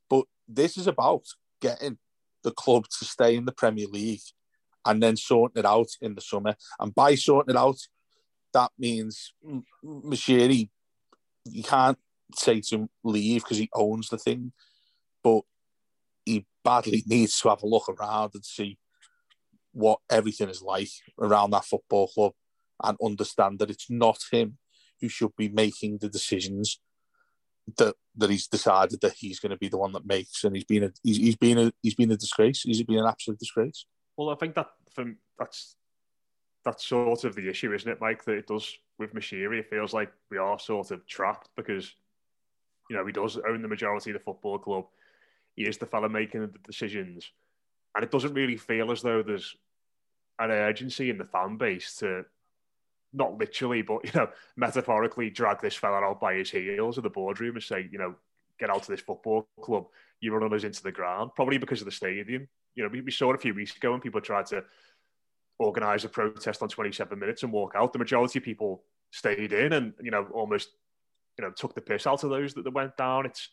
[0.10, 1.26] But this is about
[1.62, 1.98] getting
[2.44, 4.22] the club to stay in the Premier League
[4.86, 6.56] and then sorting it out in the summer.
[6.80, 7.78] And by sorting it out,
[8.54, 9.34] that means
[9.84, 10.70] Moshiri,
[11.46, 11.98] you can't
[12.36, 14.52] say to leave because he owns the thing,
[15.24, 15.42] but
[16.26, 18.78] he badly needs to have a look around and see
[19.72, 22.32] what everything is like around that football club
[22.84, 24.58] and understand that it's not him
[25.02, 26.80] who should be making the decisions
[27.78, 30.66] that that he's decided that he's going to be the one that makes, and he's
[30.66, 32.62] been a he's, he's been a he's been a disgrace.
[32.62, 33.86] He's been an absolute disgrace.
[34.18, 35.76] Well, I think that from that's
[36.64, 38.24] that's sort of the issue, isn't it, Mike?
[38.26, 39.60] That it does with Moshiri.
[39.60, 41.94] It feels like we are sort of trapped because
[42.90, 44.86] you know he does own the majority of the football club.
[45.56, 47.32] He is the fella making the decisions,
[47.96, 49.56] and it doesn't really feel as though there's
[50.40, 52.26] an urgency in the fan base to
[53.14, 57.10] not literally, but you know, metaphorically drag this fella out by his heels in the
[57.10, 58.16] boardroom and say, you know,
[58.60, 59.86] get out of this football club.
[60.20, 62.48] You're running us into the ground, probably because of the stadium.
[62.76, 64.64] You know, we, we saw it a few weeks ago when people tried to
[65.60, 67.94] organise a protest on 27 minutes and walk out.
[67.94, 70.70] The majority of people stayed in and you know almost
[71.38, 73.26] you know took the piss out of those that, that went down.
[73.26, 73.50] It's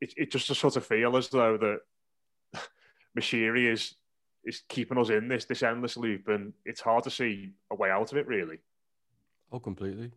[0.00, 2.60] it, it just sort of feel as though that
[3.18, 3.94] Moshiri is
[4.44, 7.90] is keeping us in this this endless loop, and it's hard to see a way
[7.90, 8.26] out of it.
[8.26, 8.58] Really.
[9.52, 10.10] Oh, completely.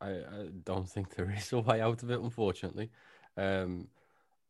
[0.00, 2.90] I, I don't think there is a way out of it, unfortunately.
[3.36, 3.88] Um,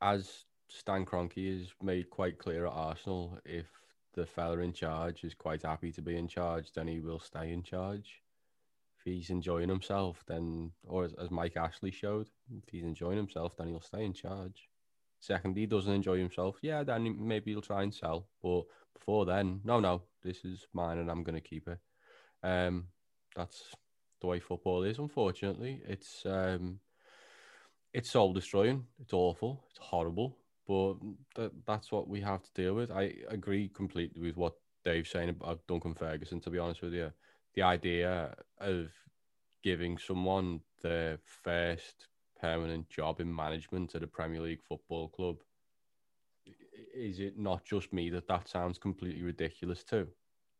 [0.02, 3.66] as Stan Kroenke has made quite clear at Arsenal, if
[4.14, 7.52] the fella in charge is quite happy to be in charge, then he will stay
[7.52, 8.22] in charge.
[8.98, 13.56] If he's enjoying himself, then, or as, as Mike Ashley showed, if he's enjoying himself,
[13.56, 14.68] then he'll stay in charge.
[15.18, 18.26] Second, he doesn't enjoy himself, yeah, then maybe he'll try and sell.
[18.42, 18.62] But
[18.94, 21.78] before then, no, no, this is mine and I'm going to keep it.
[22.42, 22.86] Um,
[23.34, 23.74] that's
[24.20, 24.98] the way football is.
[24.98, 26.80] Unfortunately, it's um,
[27.92, 28.86] it's soul destroying.
[29.00, 29.64] It's awful.
[29.70, 30.36] It's horrible.
[30.70, 30.98] But
[31.34, 32.92] th- that's what we have to deal with.
[32.92, 34.52] I agree completely with what
[34.84, 36.38] Dave's saying about Duncan Ferguson.
[36.42, 37.10] To be honest with you,
[37.54, 38.92] the idea of
[39.64, 42.06] giving someone their first
[42.40, 45.38] permanent job in management at a Premier League football club
[46.94, 50.06] is it not just me that that sounds completely ridiculous too?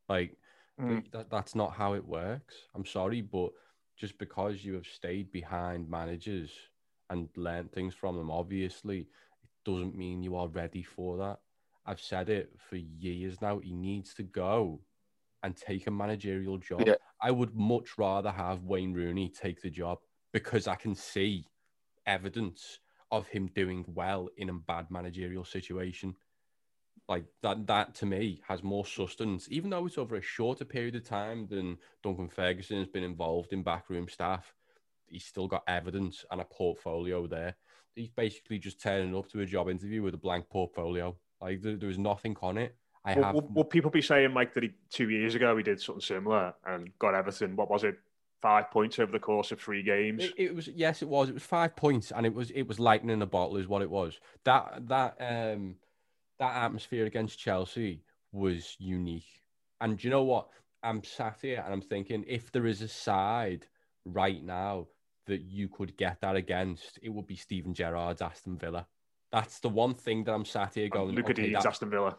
[0.09, 0.37] Like
[0.81, 1.05] mm.
[1.13, 2.57] that that's not how it works.
[2.75, 3.51] I'm sorry, but
[3.97, 6.51] just because you have stayed behind managers
[7.11, 9.07] and learned things from them, obviously,
[9.73, 11.39] doesn't mean you are ready for that.
[11.87, 13.59] I've said it for years now.
[13.59, 14.81] He needs to go
[15.43, 16.85] and take a managerial job.
[16.87, 16.95] Yeah.
[17.23, 19.99] I would much rather have Wayne Rooney take the job
[20.33, 21.47] because I can see
[22.07, 22.79] evidence
[23.11, 26.15] of him doing well in a bad managerial situation.
[27.09, 30.95] Like that, that to me has more sustenance, even though it's over a shorter period
[30.95, 34.55] of time than Duncan Ferguson has been involved in backroom staff.
[35.07, 37.57] He's still got evidence and a portfolio there.
[37.95, 41.17] He's basically just turning up to a job interview with a blank portfolio.
[41.41, 42.77] Like there, was nothing on it.
[43.05, 43.35] I will, have.
[43.35, 46.55] Will, will, people be saying, Mike, that he two years ago he did something similar
[46.67, 47.57] and got Everton?
[47.57, 47.97] What was it?
[48.41, 50.25] five points over the course of three games.
[50.25, 51.29] It, it, was yes, it was.
[51.29, 53.83] It was five points, and it was it was lightning in a bottle, is what
[53.83, 54.19] it was.
[54.45, 55.77] That that um
[56.39, 59.43] that atmosphere against Chelsea was unique.
[59.81, 60.49] And do you know what?
[60.83, 63.67] I'm sat here and I'm thinking, if there is a side
[64.07, 64.87] right now
[65.27, 68.87] that you could get that against, it would be Steven Gerrard's Aston Villa.
[69.33, 71.15] That's the one thing that I'm sat here going.
[71.15, 72.17] Luca okay, Digne's Aston Villa.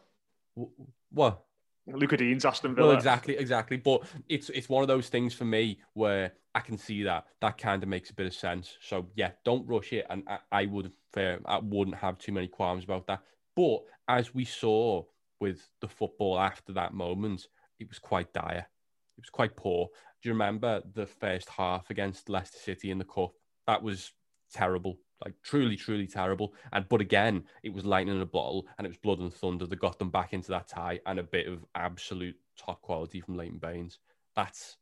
[1.12, 1.44] What?
[1.88, 2.88] Luca Digne's Aston Villa.
[2.88, 3.78] Well, exactly, exactly.
[3.78, 7.58] But it's it's one of those things for me where I can see that that
[7.58, 8.78] kind of makes a bit of sense.
[8.82, 12.48] So yeah, don't rush it, and I, I would fair I wouldn't have too many
[12.48, 13.22] qualms about that.
[13.56, 15.04] But as we saw
[15.40, 17.48] with the football after that moment,
[17.80, 18.68] it was quite dire.
[19.18, 19.88] It was quite poor.
[20.22, 23.32] Do you remember the first half against Leicester City in the cup?
[23.68, 24.14] That was
[24.52, 26.54] terrible, like truly, truly terrible.
[26.74, 29.66] And but again, it was lightning in a bottle, and it was blood and thunder
[29.66, 33.36] that got them back into that tie, and a bit of absolute top quality from
[33.36, 34.00] Leighton Baines.
[34.36, 34.78] That's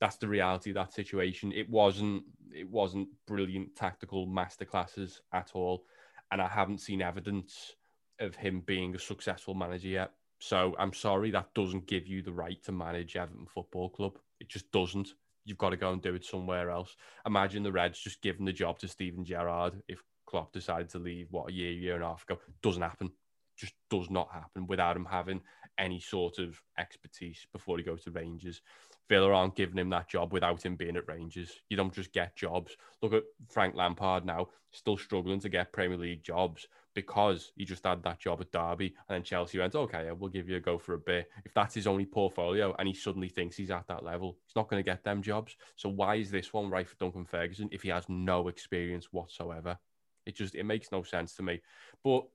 [0.00, 1.52] that's the reality of that situation.
[1.52, 5.84] It wasn't it wasn't brilliant tactical masterclasses at all,
[6.30, 7.72] and I haven't seen evidence
[8.20, 10.10] of him being a successful manager yet.
[10.44, 14.18] So I'm sorry that doesn't give you the right to manage Everton Football Club.
[14.40, 15.14] It just doesn't.
[15.44, 16.96] You've got to go and do it somewhere else.
[17.24, 21.28] Imagine the Reds just giving the job to Steven Gerrard if Klopp decided to leave
[21.30, 22.40] what a year, year and a half ago.
[22.60, 23.12] Doesn't happen.
[23.56, 25.42] Just does not happen without him having
[25.78, 28.62] any sort of expertise before he goes to Rangers.
[29.08, 31.52] Villa aren't giving him that job without him being at Rangers.
[31.70, 32.76] You don't just get jobs.
[33.00, 37.84] Look at Frank Lampard now, still struggling to get Premier League jobs because he just
[37.84, 38.94] had that job at Derby.
[39.08, 41.30] And then Chelsea went, okay, we'll give you a go for a bit.
[41.44, 44.68] If that's his only portfolio and he suddenly thinks he's at that level, he's not
[44.68, 45.56] going to get them jobs.
[45.76, 49.78] So why is this one right for Duncan Ferguson if he has no experience whatsoever?
[50.26, 51.60] It just it makes no sense to me.
[52.04, 52.26] But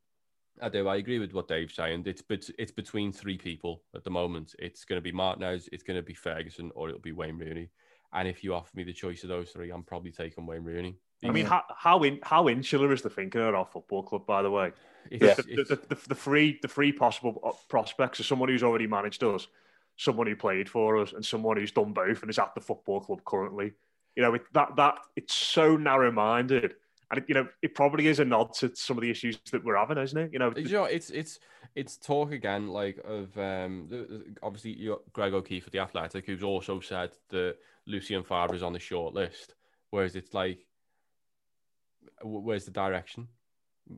[0.62, 0.88] I do.
[0.88, 2.04] I agree with what Dave's saying.
[2.06, 4.56] It's but it's between three people at the moment.
[4.60, 7.70] It's going to be Martinez, it's going to be Ferguson, or it'll be Wayne Rooney.
[8.14, 10.98] And if you offer me the choice of those three, I'm probably taking Wayne Rooney.
[11.24, 14.26] I mean, how how, in, how insular is the thinking at our football club?
[14.26, 14.72] By the way,
[15.10, 15.18] the,
[15.68, 19.48] the, the, the three the three possible uh, prospects are someone who's already managed us,
[19.96, 23.00] someone who played for us, and someone who's done both and is at the football
[23.02, 23.74] club currently.
[24.16, 26.76] You know, it, that that it's so narrow minded,
[27.10, 29.64] and it, you know, it probably is a nod to some of the issues that
[29.64, 30.34] we're having, isn't it?
[30.34, 31.40] You know, you know, it's it's
[31.76, 33.90] it's talk again like of um
[34.44, 38.74] obviously you Greg O'Keeffe at the Athletic, who's also said that Lucien Favre is on
[38.74, 39.56] the short list,
[39.90, 40.66] whereas it's like,
[42.24, 43.28] where's the direction?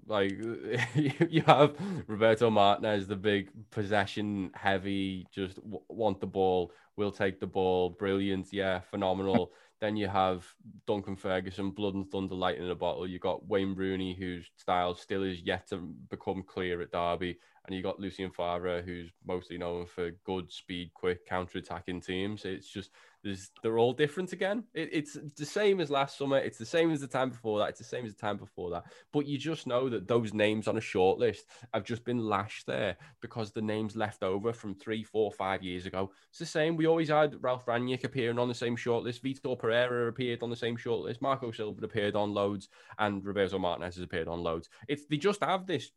[0.05, 0.31] Like
[0.95, 1.75] you have
[2.07, 7.89] Roberto Martinez, the big possession heavy, just w- want the ball, will take the ball,
[7.89, 9.51] brilliant, yeah, phenomenal.
[9.81, 10.45] then you have
[10.85, 13.07] Duncan Ferguson, blood and thunder, lightning in a bottle.
[13.07, 15.77] You got Wayne Rooney, whose style still is yet to
[16.09, 20.91] become clear at Derby, and you got Lucien Favre, who's mostly known for good speed,
[20.93, 22.43] quick counter-attacking teams.
[22.43, 22.91] It's just
[23.23, 24.63] there's they're all different again.
[24.73, 26.37] It, it's the same as last summer.
[26.37, 27.69] It's the same as the time before that.
[27.69, 28.85] It's the same as the time before that.
[29.11, 32.65] But you just know that those names on a short list have just been lashed
[32.65, 36.11] there because the names left over from three, four, five years ago.
[36.29, 36.77] It's the same.
[36.77, 39.23] We always had Ralf Rangnick appearing on the same short list.
[39.23, 41.21] Vitor Pereira appeared on the same short list.
[41.21, 44.69] Marco Silva appeared on loads, and Roberto Martinez has appeared on loads.
[44.87, 45.91] It's they just have this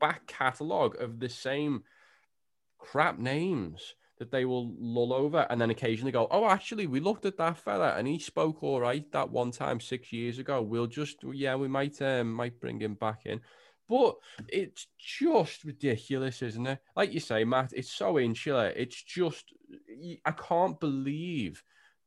[0.00, 1.82] back catalogue of the same
[2.78, 7.26] crap names that they will lull over and then occasionally go, Oh, actually, we looked
[7.26, 10.62] at that fella and he spoke all right that one time six years ago.
[10.62, 13.40] We'll just, yeah, we might, um, might bring him back in.
[13.88, 14.16] But
[14.48, 16.78] it's just ridiculous, isn't it?
[16.94, 18.68] Like you say, Matt, it's so insular.
[18.68, 19.52] It's just,
[20.26, 21.62] I can't believe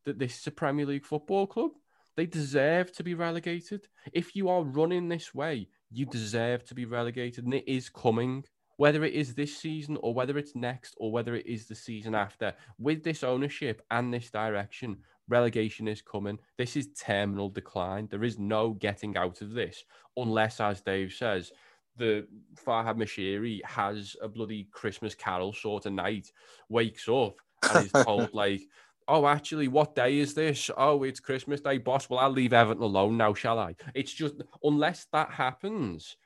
[0.06, 1.72] that this is a Premier League football club.
[2.16, 3.88] They deserve to be relegated.
[4.14, 8.44] If you are running this way, you deserve to be relegated, and it is coming.
[8.82, 12.16] Whether it is this season or whether it's next or whether it is the season
[12.16, 16.40] after, with this ownership and this direction, relegation is coming.
[16.58, 18.08] This is terminal decline.
[18.10, 19.84] There is no getting out of this
[20.18, 21.52] unless, as Dave says,
[21.98, 26.32] the Farhad Moshiri has a bloody Christmas carol sort of night,
[26.68, 28.62] wakes up and is told like,
[29.08, 30.72] "Oh, actually, what day is this?
[30.76, 32.10] Oh, it's Christmas Day, boss.
[32.10, 36.18] Well, I'll leave Everton alone now, shall I?" It's just unless that happens,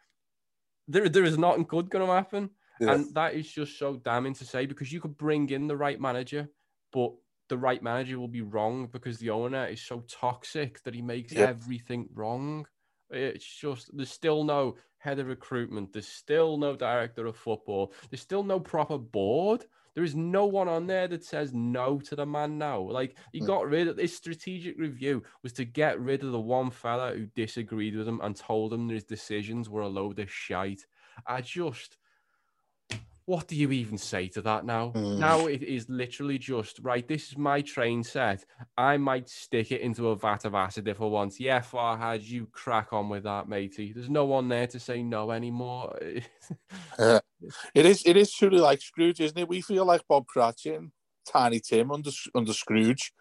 [0.88, 2.94] there there is nothing good going to happen, Yeah.
[2.94, 6.00] and that is just so damning to say because you could bring in the right
[6.00, 6.50] manager,
[6.92, 7.14] but
[7.50, 11.34] the right manager will be wrong because the owner is so toxic that he makes
[11.34, 11.48] Yeah.
[11.48, 12.68] everything wrong.
[13.12, 15.94] It's just there's still no head of recruitment.
[15.94, 17.94] There's still no director of football.
[18.10, 19.66] There's still no proper board.
[19.96, 22.82] There is no one on there that says no to the man now.
[22.82, 23.48] Like he Mm.
[23.48, 27.26] got rid of this strategic review was to get rid of the one fella who
[27.28, 30.86] disagreed with him and told him his decisions were a load of shite.
[31.26, 31.98] I just
[33.26, 34.92] what do you even say to that now?
[34.96, 35.18] Mm.
[35.18, 37.08] Now it is literally just right.
[37.08, 38.46] This is my train set.
[38.78, 41.40] I might stick it into a vat of acid if I want.
[41.40, 43.94] Yeah, Farhad, you crack on with that, matey.
[43.94, 45.98] There's no one there to say no anymore.
[46.98, 47.20] Uh,
[47.74, 49.48] it is it is truly like Scrooge, isn't it?
[49.48, 50.82] We feel like Bob Cratchit.
[51.28, 53.12] Tiny Tim under under Scrooge.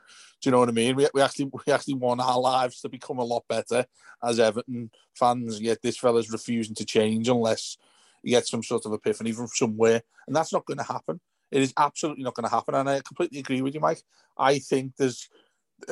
[0.41, 0.95] Do you know what I mean?
[0.95, 3.87] We, we actually we actually want our lives to become a lot better
[4.23, 5.61] as Everton fans.
[5.61, 7.77] Yet this fella's refusing to change unless
[8.25, 11.20] he gets some sort of epiphany from somewhere, and that's not going to happen.
[11.51, 14.03] It is absolutely not going to happen, and I completely agree with you, Mike.
[14.39, 15.29] I think there's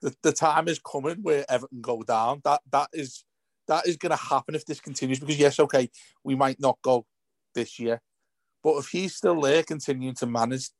[0.00, 2.42] the, the time is coming where Everton go down.
[2.44, 3.24] That that is
[3.68, 5.18] that is going to happen if this continues.
[5.18, 5.90] Because yes, okay,
[6.22, 7.06] we might not go
[7.54, 8.00] this year,
[8.62, 10.70] but if he's still there, continuing to manage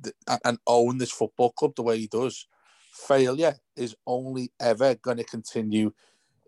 [0.00, 0.12] the,
[0.44, 2.46] and own this football club the way he does,
[2.92, 5.92] failure is only ever going to continue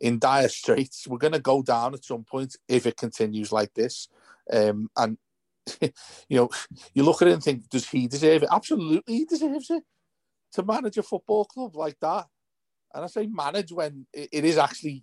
[0.01, 1.07] in dire straits.
[1.07, 4.09] We're going to go down at some point if it continues like this.
[4.53, 5.19] Um, and
[5.81, 6.51] you know,
[6.93, 8.49] you look at it and think, does he deserve it?
[8.53, 9.83] Absolutely, he deserves it
[10.53, 12.27] to manage a football club like that.
[12.95, 15.03] And I say manage when it is actually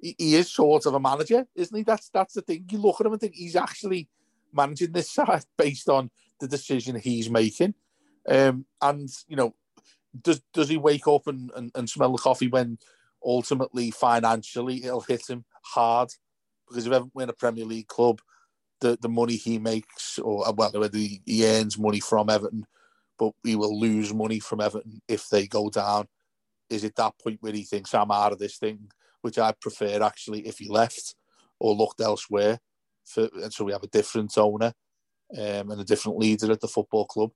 [0.00, 1.82] he is sort of a manager, isn't he?
[1.82, 2.64] That's that's the thing.
[2.70, 4.08] You look at him and think he's actually
[4.52, 6.10] managing this side based on
[6.40, 7.74] the decision he's making.
[8.28, 9.54] Um, and you know,
[10.22, 12.78] does does he wake up and, and, and smell the coffee when
[13.24, 16.10] ultimately financially it'll hit him hard?
[16.68, 18.20] Because if ever win a Premier League club,
[18.80, 22.66] the, the money he makes, or well, whether he, he earns money from Everton,
[23.18, 26.06] but he will lose money from Everton if they go down.
[26.70, 28.90] Is it that point where he thinks I'm out of this thing,
[29.22, 31.14] which I prefer actually if he left
[31.58, 32.60] or looked elsewhere,
[33.04, 34.72] for, and so we have a different owner
[35.36, 37.30] um, and a different leader at the football club.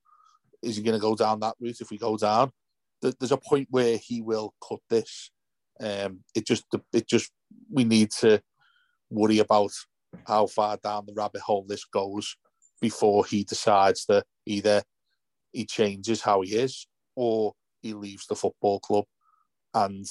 [0.62, 1.80] Is he going to go down that route?
[1.80, 2.52] If we go down,
[3.00, 5.30] there's a point where he will cut this.
[5.82, 7.30] Um, it just, it just,
[7.70, 8.40] we need to
[9.10, 9.72] worry about
[10.26, 12.36] how far down the rabbit hole this goes
[12.80, 14.82] before he decides that either
[15.52, 17.52] he changes how he is or
[17.82, 19.04] he leaves the football club.
[19.74, 20.06] And,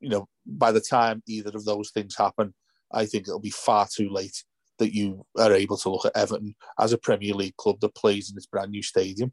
[0.00, 2.54] you know, by the time either of those things happen,
[2.92, 4.44] I think it'll be far too late
[4.78, 8.30] that you are able to look at Everton as a Premier League club that plays
[8.30, 9.32] in its brand new stadium.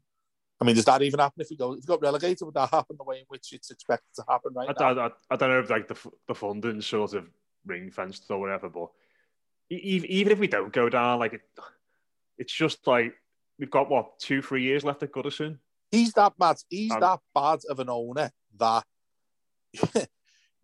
[0.62, 2.42] I mean, does that even happen if we go if we got relegated?
[2.42, 5.06] Would that happen the way in which it's expected to happen right I, now?
[5.06, 5.96] I, I don't know if like the
[6.28, 7.26] the funding sort of
[7.66, 8.90] ring fenced or whatever, but
[9.70, 11.40] even even if we don't go down, like it,
[12.38, 13.12] it's just like
[13.58, 15.58] we've got what two, three years left at Goodison.
[15.90, 16.58] He's that bad.
[16.68, 18.84] He's um, that bad of an owner that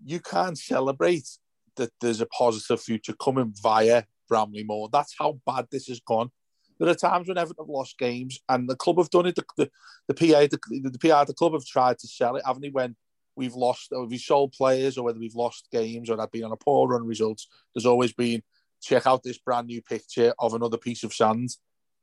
[0.04, 1.28] you can't celebrate
[1.74, 4.90] that there's a positive future coming via Bramley-Moore.
[4.92, 6.30] That's how bad this has gone.
[6.78, 9.34] There are times when Everton have lost games, and the club have done it.
[9.34, 9.70] The, the,
[10.08, 12.70] the PA, the, the PR, the club have tried to sell it, haven't they?
[12.70, 12.96] When
[13.36, 16.52] we've lost, or we've sold players, or whether we've lost games, or that been on
[16.52, 18.42] a poor run results, there's always been
[18.80, 21.50] check out this brand new picture of another piece of sand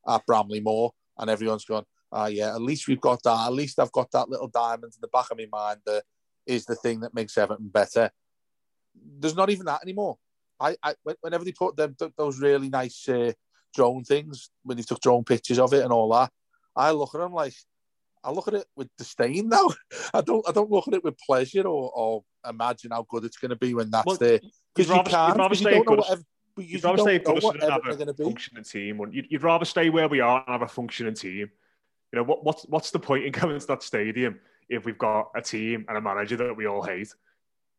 [0.08, 3.48] at Bramley Moore, and everyone's gone, ah, oh, yeah, at least we've got that.
[3.48, 6.04] At least I've got that little diamond in the back of my mind that
[6.46, 8.12] is the thing that makes Everton better.
[9.20, 10.18] There's not even that anymore.
[10.60, 13.34] I, I whenever they put them those really nice uh,
[13.76, 16.32] drone things, when they took drone pictures of it and all that,
[16.76, 17.54] I look at them like
[18.24, 19.70] I look at it with disdain now.
[20.14, 23.38] I don't I don't look at it with pleasure or, or imagine how good it's
[23.38, 24.40] going to be when that's well, there
[24.74, 25.38] because you can't.
[25.38, 26.22] You don't know whatever,
[26.56, 29.02] but you you'd rather stay close and have a functioning team.
[29.12, 31.52] You'd, you'd rather stay where we are and have a functioning team.
[32.12, 32.44] You know what?
[32.44, 35.98] What's what's the point in going to that stadium if we've got a team and
[35.98, 37.14] a manager that we all hate,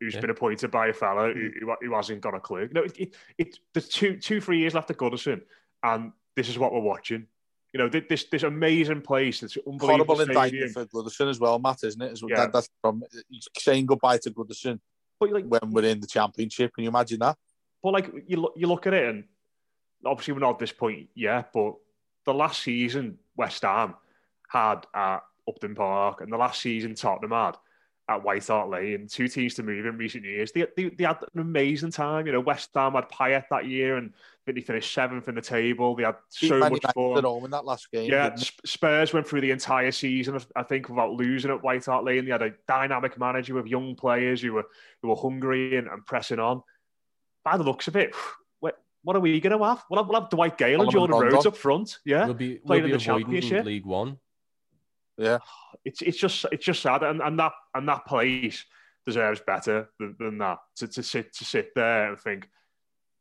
[0.00, 0.20] who's yeah.
[0.20, 1.70] been appointed by a fella who, hmm.
[1.80, 2.62] who hasn't got a clue?
[2.62, 5.40] You know, it, it, it, there's two two three years left at Goodison,
[5.86, 7.26] and this is what we're watching.
[7.72, 9.42] You know, this this amazing place.
[9.42, 10.14] It's unbelievable.
[10.16, 12.20] Horrible indictment for Goodison as well, Matt, isn't it?
[12.26, 12.36] Yeah.
[12.36, 13.02] That, that's from
[13.58, 14.80] saying goodbye to Goodison
[15.18, 16.74] but like, when we're in the championship.
[16.74, 17.36] Can you imagine that?
[17.82, 19.24] But like you look, you look at it, and
[20.04, 21.52] obviously we're not at this point yet.
[21.52, 21.74] But
[22.24, 23.94] the last season West Ham
[24.48, 27.56] had at Upton Park, and the last season Tottenham had
[28.08, 30.52] at White Hart Lane, two teams to move in recent years.
[30.52, 32.26] They, they, they had an amazing time.
[32.26, 35.34] You know, West Ham had Payet that year, and I think they finished seventh in
[35.34, 35.96] the table.
[35.96, 37.24] They had so much fun.
[37.44, 38.10] in that last game.
[38.10, 42.24] Yeah, Spurs went through the entire season, I think, without losing at White Hart Lane.
[42.24, 44.66] They had a dynamic manager with young players who were
[45.02, 46.62] who were hungry and, and pressing on
[47.46, 48.14] by the looks of it,
[48.60, 49.82] what, what are we going to have?
[49.88, 51.98] We'll have, we'll have Dwight Gayle and Jordan Rhodes up front.
[52.04, 54.18] Yeah, we'll be, we'll be in the championship, League One.
[55.18, 55.38] Yeah,
[55.84, 58.64] it's it's just it's just sad, and, and that and that place
[59.06, 62.48] deserves better than, than that to, to sit to sit there and think.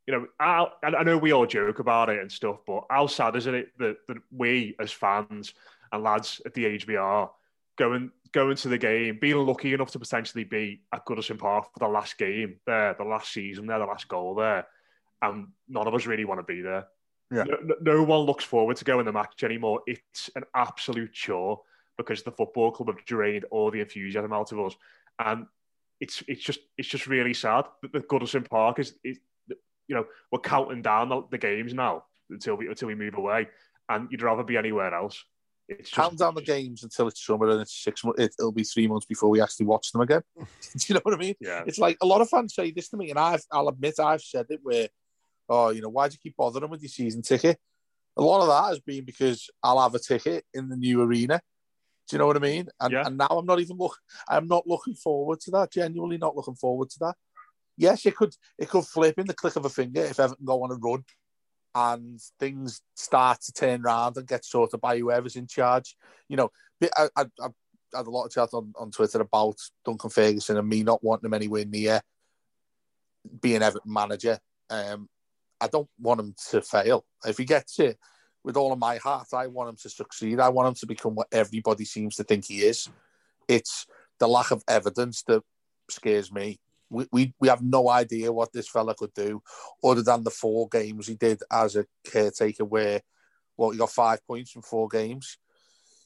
[0.06, 3.34] You know, I, I know we all joke about it and stuff, but how sad
[3.34, 5.52] is it that, that we as fans
[5.90, 7.28] and lads at the age we are
[7.76, 11.78] going going to the game, being lucky enough to potentially be at Goodison Park for
[11.78, 14.66] the last game there, the last season there, the last goal there,
[15.22, 16.86] and none of us really want to be there.
[17.30, 17.44] Yeah.
[17.44, 19.80] No, no one looks forward to going the match anymore.
[19.86, 21.60] It's an absolute chore
[21.96, 24.76] because the football club have drained all the enthusiasm out of us,
[25.18, 25.46] and
[26.00, 29.18] it's it's just it's just really sad that the Goodison Park is, is
[29.88, 33.48] you know we're counting down the, the games now until we until we move away,
[33.88, 35.24] and you'd rather be anywhere else.
[35.68, 38.22] It's just, Count down the games until it's summer and it's six months.
[38.38, 40.22] It'll be three months before we actually watch them again.
[40.36, 41.34] Do you know what I mean?
[41.40, 41.64] Yeah.
[41.66, 44.22] It's like a lot of fans say this to me, and I've, I'll admit I've
[44.22, 44.88] said it where,
[45.48, 47.58] oh, you know, why do you keep bothering with your season ticket?
[48.16, 51.40] A lot of that has been because I'll have a ticket in the new arena.
[52.08, 52.68] Do you know what I mean?
[52.80, 53.04] And, Yeah.
[53.06, 53.96] and now I'm not even look.
[54.28, 55.72] I'm not looking forward to that.
[55.72, 57.16] Genuinely not looking forward to that.
[57.76, 60.62] Yes, it could it could flip in the click of a finger if Everton go
[60.62, 61.04] on a run,
[61.74, 65.96] and things start to turn around and get sorted by whoever's in charge.
[66.28, 66.50] You know,
[66.96, 67.48] I, I, I
[67.94, 71.26] had a lot of chat on, on Twitter about Duncan Ferguson and me not wanting
[71.26, 72.00] him anywhere near
[73.40, 74.38] being Everton manager.
[74.70, 75.08] Um,
[75.60, 77.04] I don't want him to fail.
[77.24, 77.98] If he gets it
[78.46, 80.38] with all of my heart, I want him to succeed.
[80.38, 82.88] I want him to become what everybody seems to think he is.
[83.48, 83.86] It's
[84.20, 85.42] the lack of evidence that
[85.90, 86.60] scares me.
[86.88, 89.42] We, we, we have no idea what this fella could do
[89.82, 93.00] other than the four games he did as a caretaker where,
[93.56, 95.38] well, he got five points in four games.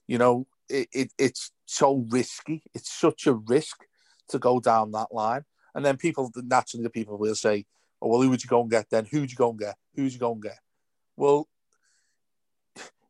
[0.08, 2.62] You know, it, it it's so risky.
[2.72, 3.84] It's such a risk
[4.28, 5.44] to go down that line.
[5.74, 7.66] And then people, naturally, the people will say,
[8.00, 9.04] oh, well, who would you go and get then?
[9.04, 9.76] Who'd you go and get?
[9.94, 10.58] Who'd you go and get?
[11.18, 11.46] Well,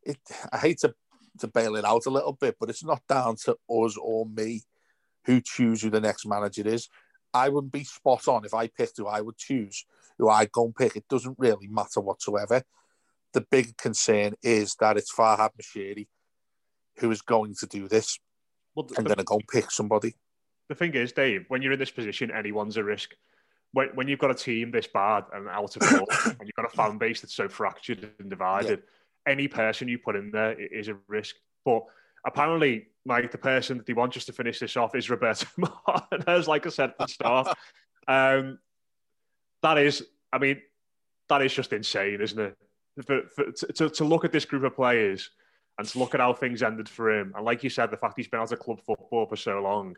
[0.03, 0.19] it,
[0.53, 0.95] I hate to,
[1.39, 4.63] to bail it out a little bit, but it's not down to us or me
[5.27, 6.89] who choose who the next manager is.
[7.33, 9.85] I wouldn't be spot on if I picked who I would choose,
[10.19, 10.97] who I'd go and pick.
[10.97, 12.63] It doesn't really matter whatsoever.
[13.33, 16.09] The big concern is that it's Farhad Moshiri
[16.99, 18.19] who is going to do this.
[18.75, 20.15] well, the, I'm going to go and pick somebody.
[20.69, 23.15] the thing is, Dave, when you're in this position, anyone's a risk.
[23.73, 26.67] When, when you've got a team this bad and out of form, and you've got
[26.67, 28.83] a fan base that's so fractured and divided,
[29.27, 31.37] any person you put in there is a risk.
[31.65, 31.83] But
[32.25, 35.47] apparently, like the person that they want just to finish this off is Roberto
[35.87, 37.49] Martinez, like I said at the start.
[38.09, 38.59] um,
[39.63, 40.61] that is, I mean,
[41.29, 42.57] that is just insane, isn't it?
[43.07, 45.31] For, for, to, to look at this group of players
[45.79, 48.15] and to look at how things ended for him, and like you said, the fact
[48.17, 49.97] he's been out of club football for so long,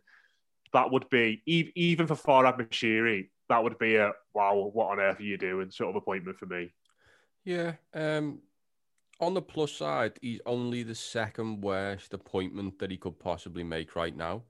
[0.73, 5.21] that would be even for Farhad Moshiri, that would be a wow, what on earth
[5.21, 5.71] are you doing?
[5.71, 6.73] Sort of appointment for me.
[7.45, 7.73] Yeah.
[7.93, 8.39] Um,
[9.21, 13.95] on the plus side, he's only the second worst appointment that he could possibly make
[13.95, 14.43] right now.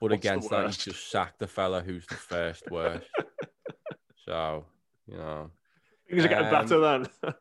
[0.00, 3.08] But What's against that, he's just sacked the fella who's the first worst.
[4.26, 4.64] so,
[5.06, 5.50] you know,
[6.08, 7.06] Things are getting Um, better then.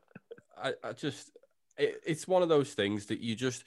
[0.57, 1.31] I, I just,
[1.77, 3.63] it, it's one of those things that you just,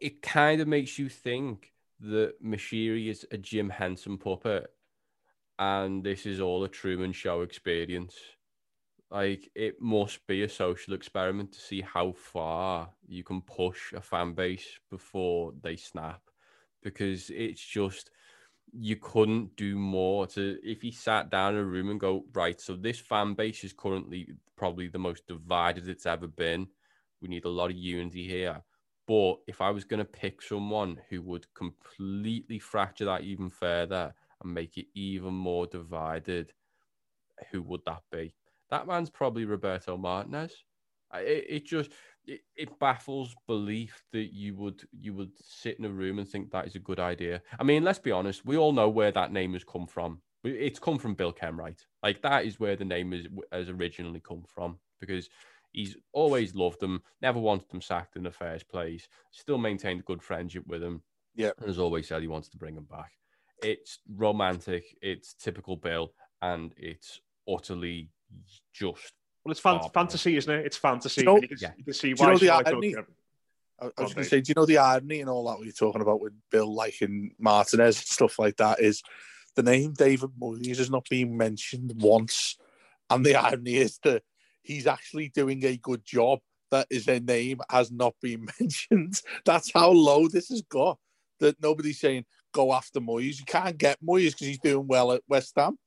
[0.00, 4.70] it kind of makes you think that Moshiri is a Jim Henson puppet
[5.58, 8.16] and this is all a Truman Show experience.
[9.10, 14.00] Like, it must be a social experiment to see how far you can push a
[14.00, 16.20] fan base before they snap
[16.82, 18.10] because it's just,
[18.72, 22.60] you couldn't do more to if he sat down in a room and go right
[22.60, 26.68] so this fan base is currently probably the most divided it's ever been.
[27.20, 28.62] We need a lot of unity here.
[29.08, 34.14] But if i was going to pick someone who would completely fracture that even further
[34.42, 36.52] and make it even more divided
[37.50, 38.34] who would that be
[38.70, 40.64] that man's probably roberto martinez
[41.14, 41.90] it, it just
[42.26, 46.50] it, it baffles belief that you would you would sit in a room and think
[46.50, 47.42] that is a good idea.
[47.58, 50.20] I mean, let's be honest, we all know where that name has come from.
[50.44, 51.80] It's come from Bill Kenwright.
[52.02, 55.28] Like that is where the name is has originally come from because
[55.72, 60.04] he's always loved them, never wanted them sacked in the first place, still maintained a
[60.04, 61.02] good friendship with them.
[61.36, 61.52] Yeah.
[61.58, 63.12] and has always said he wants to bring them back.
[63.62, 66.12] It's romantic, it's typical Bill,
[66.42, 68.10] and it's utterly
[68.72, 69.12] just
[69.44, 70.66] Well, it's fan- fantasy, isn't it?
[70.66, 71.20] It's fantasy.
[71.22, 71.72] You know- and you, can, Yeah.
[71.76, 72.32] you can see Do you why.
[72.32, 72.94] know the irony?
[73.80, 75.72] I, I was going to say, do you know the irony and all that we're
[75.72, 79.02] talking about with Bill liking Martinez and stuff like that is
[79.56, 82.56] the name David Moyes has not been mentioned once.
[83.08, 84.22] And the irony is that
[84.62, 89.20] he's actually doing a good job that his name has not been mentioned.
[89.44, 90.98] That's how low this has got.
[91.40, 93.38] That nobody's saying go after Moyes.
[93.38, 95.78] You can't get Moyes because he's doing well at West Ham.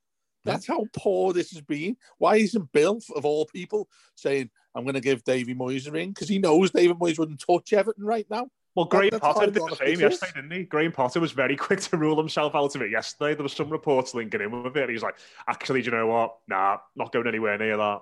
[0.45, 1.97] That's how poor this has been.
[2.17, 6.09] Why isn't Bill, of all people, saying, I'm going to give Davy Moyes a ring?
[6.09, 8.47] Because he knows David Moyes wouldn't touch Everton right now.
[8.75, 10.63] Well, Graham that's how Potter did the same yesterday, didn't he?
[10.63, 13.35] Graham Potter was very quick to rule himself out of it yesterday.
[13.35, 14.89] There was some reports linking him with it.
[14.89, 15.15] He's like,
[15.47, 16.37] actually, do you know what?
[16.47, 18.01] Nah, not going anywhere near that.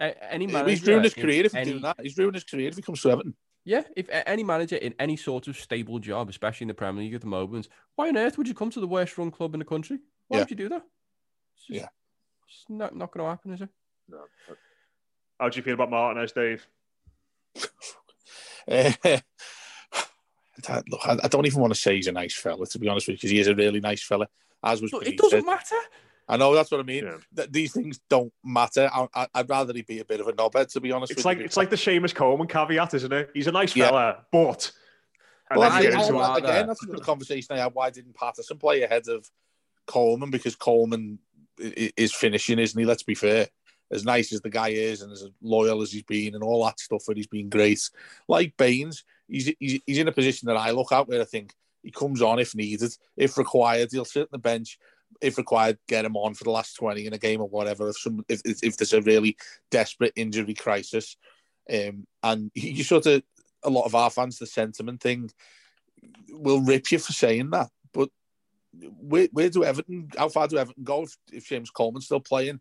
[0.00, 1.96] a- any manager, he's ruined his career if he's any- doing that.
[2.02, 3.34] He's ruined his career if he comes to Everton.
[3.66, 7.14] Yeah, if any manager in any sort of stable job, especially in the Premier League
[7.14, 9.58] at the moment, why on earth would you come to the worst run club in
[9.58, 9.98] the country?
[10.28, 10.42] Why Yeah.
[10.42, 10.82] would you do that?
[11.68, 11.88] It's just, Yeah.
[12.48, 13.68] it's not not going to happen, is it?
[14.08, 14.18] No.
[15.40, 16.66] How do you feel about Martinez, Dave?
[18.66, 19.22] That-
[20.88, 23.06] look, I, I don't even want to say he's a nice fella, to be honest
[23.08, 24.28] with you, because he is a really nice fella.
[24.62, 25.76] As was Look, it doesn't matter.
[26.28, 27.04] I know that's what I mean.
[27.04, 27.16] Yeah.
[27.36, 28.88] Th- these things don't matter.
[28.94, 31.10] I, I, I'd rather he be a bit of a knobhead, to be honest.
[31.12, 31.44] It's with like you.
[31.44, 33.30] it's like the Seamus Coleman caveat, isn't it?
[33.34, 33.88] He's a nice Yeah.
[33.88, 34.72] fella, but
[35.54, 37.74] Well, then I, I, I- again, that's another conversation I had.
[37.74, 39.28] Why didn't Patterson play ahead of
[39.86, 40.30] Coleman?
[40.30, 42.86] Because Coleman i- i- is finishing, isn't he?
[42.86, 43.48] Let's be fair.
[43.90, 46.80] As nice as the guy is, and as loyal as he's been, and all that
[46.80, 47.90] stuff, and he's been great.
[48.28, 51.52] Like Baines, he's, he's he's in a position that I look at where I think
[51.82, 53.90] he comes on if needed, if required.
[53.92, 54.78] He'll sit on the bench.
[55.20, 57.90] If required, get him on for the last twenty in a game or whatever.
[57.90, 59.36] If some if if, if there's a really
[59.70, 61.16] desperate injury crisis,
[61.70, 63.22] um, and you sort of
[63.62, 65.30] a lot of our fans, the sentiment thing
[66.30, 67.68] will rip you for saying that.
[67.92, 68.08] But
[69.00, 72.60] where, where do Everton, how far do Everton go if, if James Coleman's still playing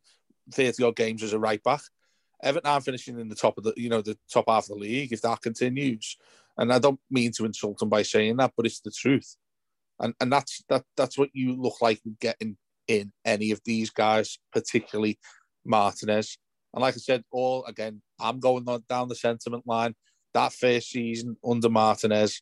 [0.52, 1.82] 30 odd games as a right back?
[2.42, 4.76] Everton are finishing in the top of the, you know, the top half of the
[4.76, 6.18] league if that continues.
[6.58, 9.38] And I don't mean to insult them by saying that, but it's the truth.
[10.00, 12.58] And and that's that that's what you look like getting
[12.88, 15.20] in any of these guys, particularly
[15.66, 16.38] Martinez.
[16.74, 19.96] And like I said, all again, I'm going down the sentiment line.
[20.34, 22.42] That first season under Martinez,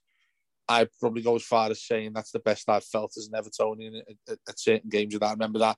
[0.72, 4.00] I'd probably go as far as saying that's the best I've felt as an Evertonian
[4.00, 5.28] at, at, at certain games of that.
[5.28, 5.78] I remember that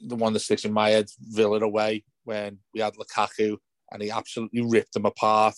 [0.00, 3.56] the one that sticks in my head, Villa away, when we had Lukaku
[3.90, 5.54] and he absolutely ripped them apart.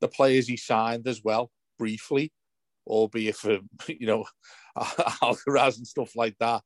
[0.00, 2.32] The players he signed as well, briefly,
[2.86, 3.58] albeit for
[3.88, 4.24] you know
[4.78, 6.62] Alcaraz and stuff like that.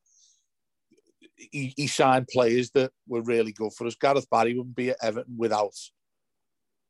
[1.35, 3.95] He, he signed players that were really good for us.
[3.95, 5.73] Gareth Barry wouldn't be at Everton without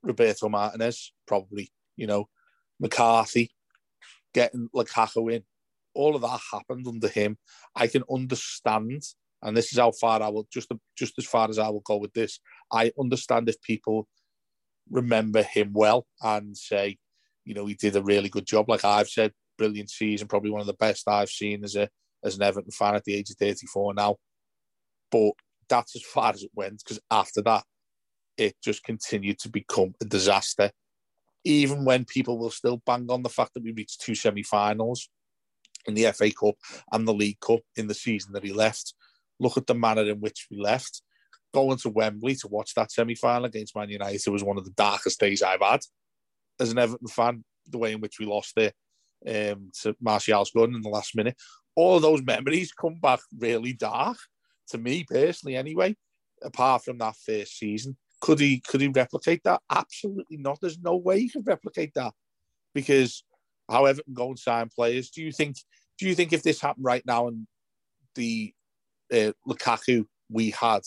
[0.03, 1.71] Roberto Martinez, probably.
[1.95, 2.27] You know,
[2.79, 3.51] McCarthy,
[4.33, 5.43] getting Lukaku in,
[5.93, 7.37] all of that happened under him.
[7.75, 9.03] I can understand,
[9.41, 11.97] and this is how far I will just just as far as I will go
[11.97, 12.39] with this.
[12.71, 14.07] I understand if people
[14.89, 16.97] remember him well and say,
[17.45, 18.69] you know, he did a really good job.
[18.69, 21.89] Like I've said, brilliant season, probably one of the best I've seen as a
[22.23, 24.17] as an Everton fan at the age of 34 now.
[25.11, 25.31] But
[25.67, 27.63] that's as far as it went because after that,
[28.37, 30.71] it just continued to become a disaster.
[31.43, 35.09] Even when people will still bang on the fact that we reached two semi-finals
[35.87, 36.55] in the FA Cup
[36.91, 38.93] and the League Cup in the season that he left.
[39.39, 41.01] Look at the manner in which we left.
[41.53, 45.19] Going to Wembley to watch that semi-final against Man United was one of the darkest
[45.19, 45.81] days I've had
[46.59, 47.43] as an Everton fan.
[47.67, 48.73] The way in which we lost it
[49.27, 51.35] um, to Martial's gun in the last minute,
[51.75, 54.17] all those memories come back really dark
[54.69, 55.55] to me personally.
[55.55, 55.95] Anyway,
[56.41, 59.61] apart from that first season, could he could he replicate that?
[59.69, 60.59] Absolutely not.
[60.61, 62.13] There's no way he could replicate that
[62.73, 63.23] because
[63.69, 65.09] how Everton go and sign players.
[65.09, 65.57] Do you think?
[65.97, 67.47] Do you think if this happened right now and
[68.15, 68.53] the
[69.11, 70.81] uh, Lukaku we had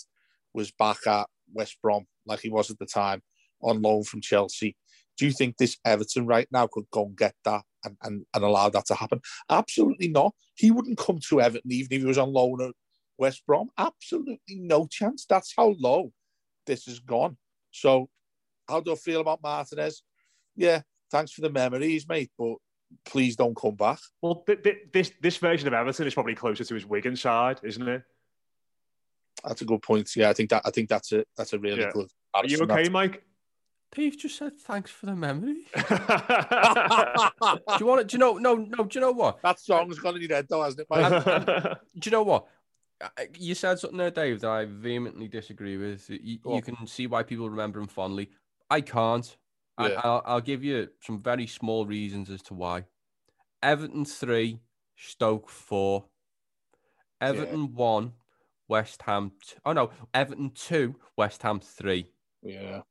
[0.53, 3.23] was back at West Brom like he was at the time
[3.61, 4.77] on loan from Chelsea?
[5.17, 8.45] Do you think this Everton right now could go and get that and, and, and
[8.45, 9.21] allow that to happen?
[9.49, 10.35] Absolutely not.
[10.57, 12.75] He wouldn't come to Everton even if he was on loan at
[13.19, 13.69] West Brom.
[13.79, 15.27] Absolutely no chance.
[15.29, 16.13] That's how low
[16.67, 17.37] this is gone.
[17.71, 18.09] So,
[18.69, 20.03] how do I feel about Martinez?
[20.57, 22.57] Yeah, thanks for the memories, mate, but
[23.05, 23.99] please don't come back.
[24.23, 27.61] Well, th- th- this this version of Everton is probably closer to his Wigan side,
[27.63, 28.03] isn't it?
[29.43, 30.15] That's a good point.
[30.17, 31.91] Yeah, I think that I think that's a that's a really Yeah.
[31.93, 32.09] good.
[32.33, 33.23] Are you okay, Mike?
[33.95, 35.55] Dave just said thanks for the memory.
[35.77, 35.85] do
[37.79, 38.09] you want it?
[38.09, 38.35] Do you know?
[38.39, 38.85] No, no.
[38.85, 39.41] Do you know what?
[39.43, 41.27] That song's gone in your head, though, hasn't it, Mike?
[41.27, 42.47] Um, um, do you know what?
[43.39, 46.09] You said something there, Dave, that I vehemently disagree with.
[46.09, 48.31] You, you can see why people remember him fondly.
[48.71, 49.37] I can't.
[49.77, 50.01] I, Yeah.
[50.05, 52.85] I'll, I'll give you some very small reasons as to why.
[53.63, 54.61] Everton three,
[54.97, 56.05] Stoke four.
[57.21, 58.13] Everton one,
[58.69, 59.33] West Ham.
[59.47, 62.11] T- oh no, Everton two, West Ham three.
[62.43, 62.83] yeah,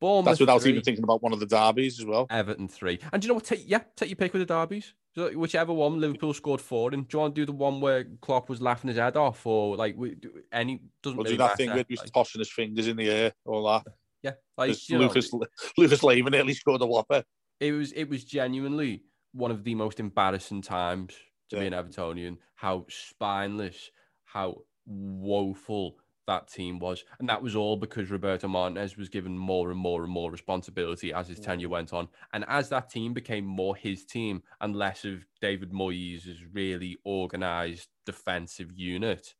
[0.00, 2.26] Bournemouth that's without three, even thinking about one of the derbies as well.
[2.30, 2.98] Everton three.
[3.12, 3.44] And do you know what?
[3.44, 4.94] Take, yeah, take your pick with the derbies.
[5.14, 7.02] So whichever one Liverpool scored four in.
[7.02, 9.76] Do you want to do the one where Klopp was laughing his head off, or
[9.76, 10.16] like we-
[10.50, 11.78] any doesn't We'll really do that thing matter.
[11.78, 13.92] where he's Like, tossing his fingers in the air, all that.
[14.22, 15.30] yeah, like you know, Lucas
[15.76, 17.22] Lucas Leiva nearly scored a whopper.
[17.60, 19.02] it was it was genuinely
[19.32, 21.14] one of the most embarrassing times
[21.50, 22.38] to be an Evertonian.
[22.54, 23.90] How spineless,
[24.24, 29.70] how woeful that team was, and that was all because Roberto Martinez was given more
[29.70, 31.72] and more and more responsibility as his tenure mm.
[31.72, 36.36] went on, and as that team became more his team and less of David Moyes'
[36.52, 39.34] really organised defensive unit.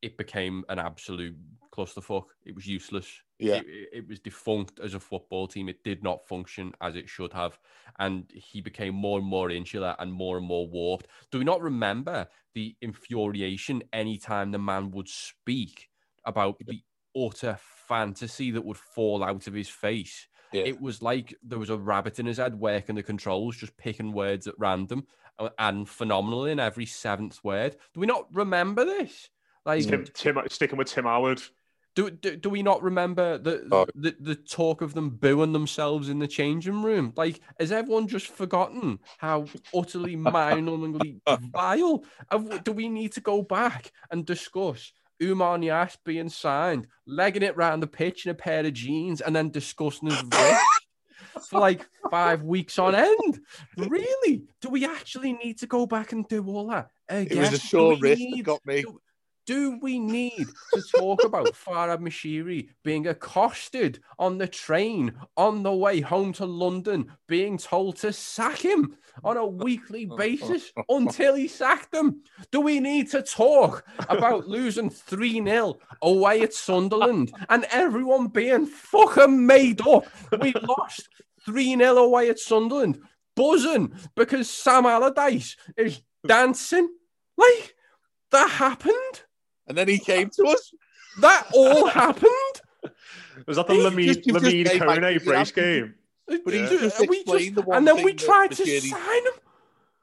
[0.00, 1.36] It became an absolute
[1.72, 2.26] clusterfuck.
[2.44, 3.08] It was useless.
[3.40, 3.56] Yeah.
[3.56, 5.68] It, it- it was defunct as a football team.
[5.68, 7.58] It did not function as it should have.
[7.98, 11.08] And he became more and more insular and more and more warped.
[11.32, 15.88] Do we not remember the infuriation anytime the man would speak
[16.28, 16.82] about the
[17.16, 17.58] utter
[17.88, 20.28] fantasy that would fall out of his face?
[20.52, 20.62] Yeah.
[20.62, 24.12] It was like there was a rabbit in his head working the controls, just picking
[24.12, 25.06] words at random
[25.38, 27.76] uh, and phenomenal in every seventh word.
[27.94, 29.28] Do we not remember this?
[29.66, 31.42] Like, Tim, Tim, sticking with Tim Howard.
[31.94, 33.86] do, do, do we not remember the, Oh.
[33.94, 37.12] the the talk of them booing themselves in the changing room?
[37.16, 40.16] Like, has everyone just forgotten how utterly
[40.62, 41.20] mind-numbingly
[41.52, 42.04] vile?
[42.64, 44.92] Do we need to go back and discuss
[45.22, 49.34] Oumar Niasse being signed, legging it round the pitch in a pair of jeans, and
[49.34, 50.64] then discussing his wrist
[51.50, 53.40] for like five weeks on end?
[53.76, 54.42] Really?
[54.60, 57.96] Do we actually need to go back and do all that It was a sore
[58.00, 58.82] wrist need- that got me.
[58.82, 59.00] do-
[59.48, 65.72] do we need to talk about Farhad Moshiri being accosted on the train on the
[65.72, 71.48] way home to London, being told to sack him on a weekly basis until he
[71.48, 72.22] sacked them?
[72.52, 78.66] Do we need to talk about losing 3 0 away at Sunderland and everyone being
[78.66, 80.04] fucking made up?
[80.42, 81.08] We lost
[81.46, 83.00] 3 0 away at Sunderland,
[83.34, 86.90] buzzing because Sam Allardyce is dancing.
[87.38, 87.74] Like,
[88.30, 89.22] that happened.
[89.68, 90.72] And then he came to us.
[91.20, 92.32] That all happened.
[93.46, 95.94] Was that the Hey, Lamine, just- you've Lamine Kone brace game?
[96.26, 96.68] But he Yeah.
[96.68, 99.32] just we explained the one and then we thing that tried to Machete- sign him.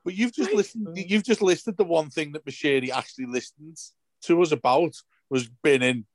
[0.03, 0.57] But you've just Right.
[0.57, 0.97] listened.
[0.97, 3.78] You've just listed the one thing that Machete actually listened
[4.24, 4.93] to us about
[5.30, 6.05] was binning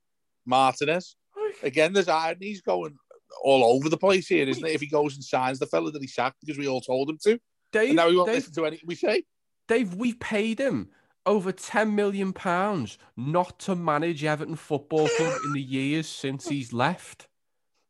[0.46, 1.16] Martinez.
[1.62, 2.96] Again, there's ironies going
[3.42, 4.72] all over the place here, isn't it?
[4.72, 7.18] If he goes and signs the fella that he sacked because we all told him
[7.24, 7.40] to,
[7.72, 9.24] Dave, and now he won't Dave, listen to anything we say.
[9.68, 10.90] Dave, we paid him
[11.26, 16.72] over ten million pounds not to manage Everton Football Club in the years since he's
[16.72, 17.28] left.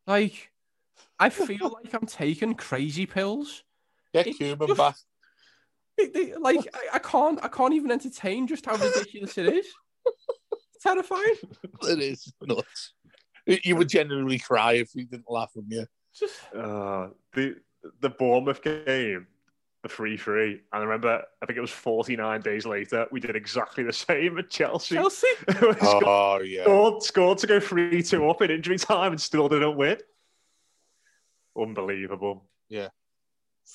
[0.07, 0.51] Like,
[1.19, 3.63] I feel like I'm taking crazy pills.
[4.13, 4.97] Get It's Cuban just- back.
[5.99, 9.67] It- it- like, I, I can't, I can't even entertain just how ridiculous it is.
[10.75, 11.37] It's terrifying.
[11.83, 12.95] It is nuts.
[13.47, 15.87] You would genuinely cry if you didn't laugh, wouldn't you?
[16.15, 17.57] Just Uh, the
[18.01, 19.27] the Bournemouth game,
[19.83, 23.37] the free free, and I remember I think it was 49 days later we did
[23.37, 24.95] exactly the same at Chelsea.
[24.95, 25.27] Chelsea.
[25.51, 26.65] scored, Oh yeah.
[26.65, 29.99] scored, scored to go three two up in injury time and still didn't win.
[31.59, 32.45] Unbelievable.
[32.69, 32.89] Yeah.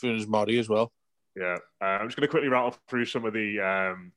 [0.02, 0.92] Funes Mori as well.
[1.36, 3.60] Yeah, uh, I'm just going to quickly rattle through some of the.
[3.60, 4.14] Um,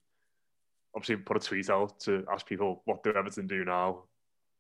[0.95, 4.05] obviously, put a tweet out to ask people what do Everton do now.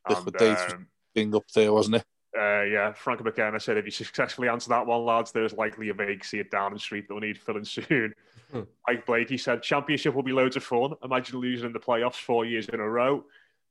[0.09, 2.05] This was Dave's um, thing up there, wasn't it?
[2.39, 5.95] Uh, yeah, Frank McKenna said if you successfully answer that one, lads, there's likely a
[5.95, 8.15] vacancy at Downing Street that will need filling soon.
[8.53, 8.63] Hmm.
[8.87, 10.93] Mike Blakey said championship will be loads of fun.
[11.03, 13.25] Imagine losing in the playoffs four years in a row.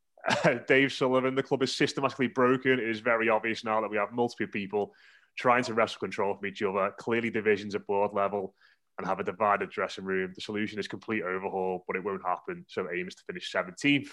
[0.68, 2.74] Dave Sullivan, the club is systematically broken.
[2.74, 4.94] It is very obvious now that we have multiple people
[5.38, 8.54] trying to wrestle control from each other, clearly divisions at board level,
[8.98, 10.34] and have a divided dressing room.
[10.36, 12.66] The solution is complete overhaul, but it won't happen.
[12.68, 14.10] So aim is to finish 17th.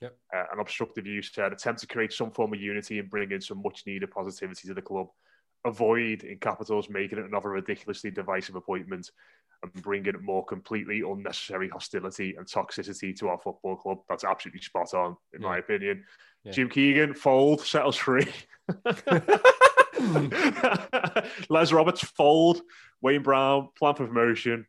[0.00, 0.16] Yep.
[0.34, 3.40] Uh, an obstructive use said attempt to create some form of unity and bring in
[3.40, 5.08] some much needed positivity to the club.
[5.64, 9.10] Avoid, in capitals, making it another ridiculously divisive appointment
[9.62, 13.98] and bring in more completely unnecessary hostility and toxicity to our football club.
[14.08, 16.04] That's absolutely spot on, in my opinion.
[16.44, 16.52] Yeah.
[16.52, 18.28] Jim Keegan, fold, set us free.
[21.48, 22.62] Les Roberts, fold.
[23.00, 24.64] Wayne Brown, plan for promotion.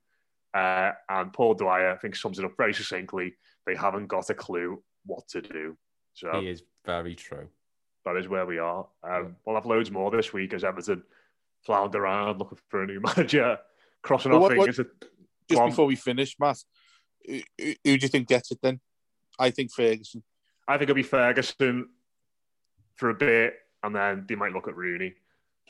[0.55, 3.35] Uh, and Paul Dwyer, I think, sums it up very succinctly.
[3.67, 5.77] They haven't got a clue what to do.
[6.13, 7.47] So He is very true.
[8.05, 8.87] that is where we are.
[9.03, 11.03] Um, We'll have loads more this week as Everton
[11.65, 13.57] flounder around looking for a new manager,
[14.01, 14.79] crossing Well, our what- what- fingers.
[14.79, 15.09] at-
[15.49, 16.57] Just Go before we finish, Matt,
[17.25, 18.79] who, who who do you think gets it then?
[19.39, 20.23] I think Ferguson.
[20.67, 21.89] I think it'll be Ferguson
[22.95, 25.15] for a bit, and then they might look at Rooney.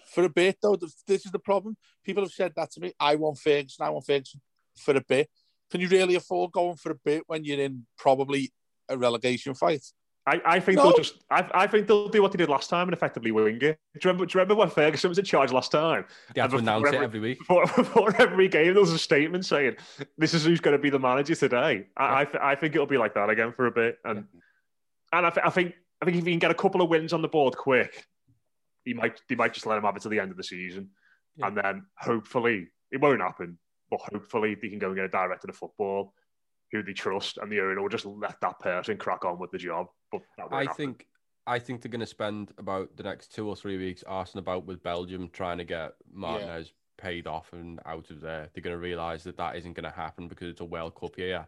[0.08, 0.76] For a bit, though,
[1.08, 1.78] this is the problem.
[2.04, 2.94] People have said that to me.
[3.00, 3.86] I want Ferguson.
[3.86, 4.42] I want Ferguson
[4.76, 5.30] for a bit.
[5.72, 8.52] Can you really afford going for a bit when you're in probably
[8.90, 9.84] a relegation fight?
[10.28, 10.84] I, I think No.
[10.84, 11.24] they'll just.
[11.32, 13.60] I, I think they'll do what they did last time and effectively wing it.
[13.62, 14.26] Do you remember?
[14.26, 16.06] Do you remember when Ferguson was in charge last time?
[16.36, 17.40] They have And to before announce it every- every week.
[17.40, 19.78] Before, before every game, there was a statement saying,
[20.18, 22.98] "This is who's going to be the manager today." I, I, I think it'll be
[22.98, 24.26] like that again for a bit, and
[25.14, 27.12] and I, th- I think I think if he can get a couple of wins
[27.14, 28.06] on the board quick,
[28.86, 30.90] he might they might just let him have it to the end of the season,
[31.38, 31.48] Yeah.
[31.48, 33.58] and then hopefully it won't happen,
[33.90, 36.14] but hopefully they can go and get a director of football
[36.72, 39.58] who they trust, and the owner will just let that person crack on with the
[39.58, 39.88] job.
[40.12, 40.76] But that won't I happen.
[40.76, 41.08] think
[41.48, 44.66] I think they're going to spend about the next two or three weeks arsing about
[44.66, 48.50] with Belgium trying to get Martinez paid off and out of there.
[48.54, 51.18] They're going to realise that that isn't going to happen because it's a World Cup
[51.18, 51.48] year,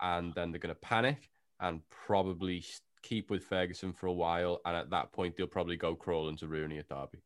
[0.00, 2.64] and then they're going to panic and probably
[3.02, 4.60] keep with Ferguson for a while.
[4.66, 7.22] And at that point, they'll probably go crawling to Rooney at Derby.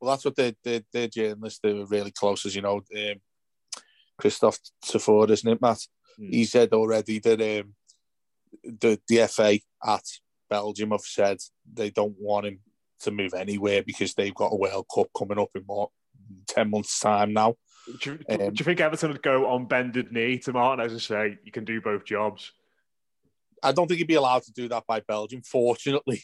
[0.00, 1.60] Well, that's what they they they're journalists.
[1.62, 2.78] They were really close, as you know.
[2.78, 3.20] Um,
[4.20, 5.78] Kristof Terreur, isn't it, Matt?
[6.16, 6.30] Hmm.
[6.30, 7.74] He said already that um,
[8.64, 10.04] the the FA at
[10.48, 11.38] Belgium have said
[11.72, 12.60] they don't want him
[13.00, 15.90] to move anywhere because they've got a World Cup coming up in what
[16.46, 17.56] ten months' time now.
[17.98, 21.02] Do you, Um, do you think Everton would go on bended knee to Martinez and
[21.02, 22.52] say, "You can do both jobs"?
[23.62, 26.22] I don't think he'd be allowed to do that by Belgium, fortunately.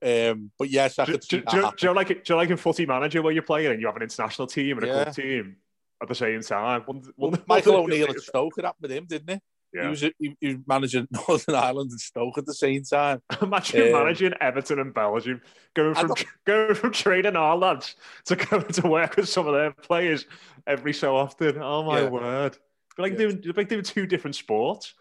[0.00, 2.24] Um, but yes, I Do, could see do, that do, do, you like it?
[2.24, 4.78] Do you like in footy manager where you're playing and you have an international team
[4.78, 5.02] and a Yeah.
[5.04, 5.56] club team
[6.02, 6.84] at the same time?
[6.86, 9.42] Wouldn't- wouldn't- Michael O'Neill at Stoke, it happened with him, didn't it?
[9.74, 9.82] Yeah.
[9.82, 13.20] He was he, he was managing Northern Ireland and Stoke at the same time.
[13.42, 15.42] Imagine Um, managing Everton and Belgium,
[15.74, 16.14] going from
[16.46, 17.94] going from training our lads
[18.26, 20.24] to going to work with some of their players
[20.66, 21.58] every so often.
[21.60, 22.08] Oh my Yeah.
[22.08, 22.56] word!
[22.96, 23.18] You're like Yeah.
[23.28, 24.94] doing like doing two different sports.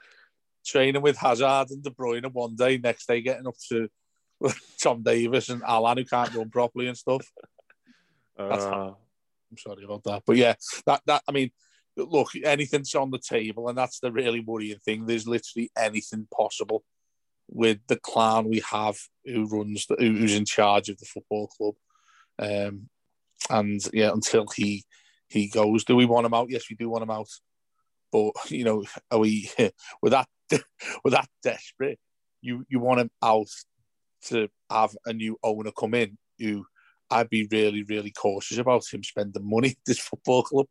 [0.66, 3.88] Training with Hazard and De Bruyne one day, next day getting up to
[4.82, 7.26] Tom Davies and Allan who can't run properly and stuff.
[8.38, 8.96] That's Uh,
[9.52, 10.24] I'm sorry about that.
[10.26, 11.52] But yeah, that that I mean,
[11.96, 15.06] look, anything's on the table, and that's the really worrying thing.
[15.06, 16.84] There's literally anything possible
[17.50, 21.76] with the clan we have who runs the, who's in charge of the football club.
[22.40, 22.90] Um,
[23.50, 24.84] and yeah, until he
[25.30, 26.50] he goes, do we want him out?
[26.50, 27.30] Yes, we do want him out.
[28.12, 29.50] But you know, are we
[30.02, 30.28] with that
[31.04, 32.00] with that desperate?
[32.42, 33.50] You you want him out
[34.26, 36.66] to have a new owner come in who
[37.10, 40.68] I'd be really, really cautious about him spending money at this football club.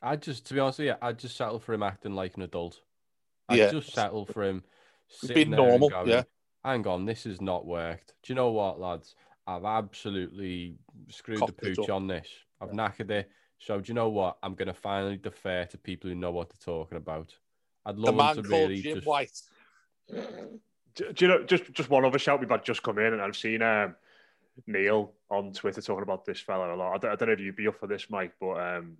[0.00, 2.42] I just, to be honest with you, I'd just settle for him acting like an
[2.42, 2.80] adult.
[3.48, 3.70] I'd Yeah.
[3.70, 4.62] just settle for him
[5.22, 6.22] Being sitting there and normal, going, yeah.
[6.64, 8.14] Hang on, this has not worked.
[8.22, 9.14] Do you know what, lads?
[9.46, 10.76] I've absolutely
[11.10, 12.28] screwed Cocked the pooch on this.
[12.60, 13.30] I've knackered it.
[13.58, 14.38] So do you know what?
[14.42, 17.34] I'm going to finally defer to people who know what they're talking about.
[17.84, 19.06] I'd The love man them to called really Jim just.
[19.06, 19.42] White.
[20.08, 23.22] do, do you know just just one other shout we've had just come in and
[23.22, 23.96] I've seen um,
[24.66, 26.94] Neil on Twitter talking about this fella a lot.
[26.94, 28.96] I don't, I don't know if you'd be up for this, Mike, but um,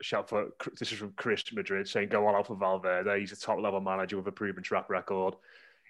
[0.00, 0.48] shout for
[0.78, 3.20] this is from Chris Madrid saying go all out for Valverde.
[3.20, 5.34] He's a top level manager with a proven track record.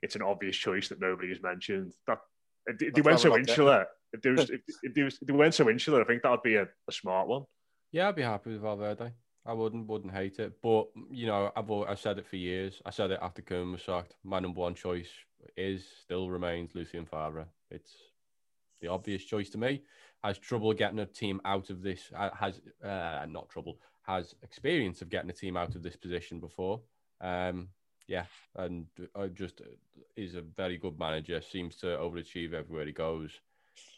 [0.02, 1.94] It's an obvious choice that nobody has mentioned.
[2.06, 2.18] That
[2.66, 3.86] if they, they went so insular.
[4.12, 6.30] If, there was, if, if, they was, if they weren't so insular, I think that
[6.30, 7.44] would be a, a smart one.
[7.92, 9.12] Yeah, I'd be happy with Valverde.
[9.44, 10.54] I wouldn't wouldn't hate it.
[10.62, 12.80] But you know, I've I've said it for years.
[12.86, 14.14] I said it after Koeman was sacked.
[14.24, 15.10] My number one choice
[15.56, 17.46] is still remains Lucien Favre.
[17.70, 17.92] It's
[18.82, 19.82] the obvious choice to me.
[20.22, 22.10] Has trouble getting a team out of this.
[22.14, 23.78] uh, Has uh, not trouble.
[24.02, 26.80] Has experience of getting a team out of this position before.
[27.20, 27.68] Um,
[28.08, 28.26] yeah,
[28.56, 29.64] and I just uh,
[30.16, 31.40] is a very good manager.
[31.40, 33.30] Seems to overachieve everywhere he goes.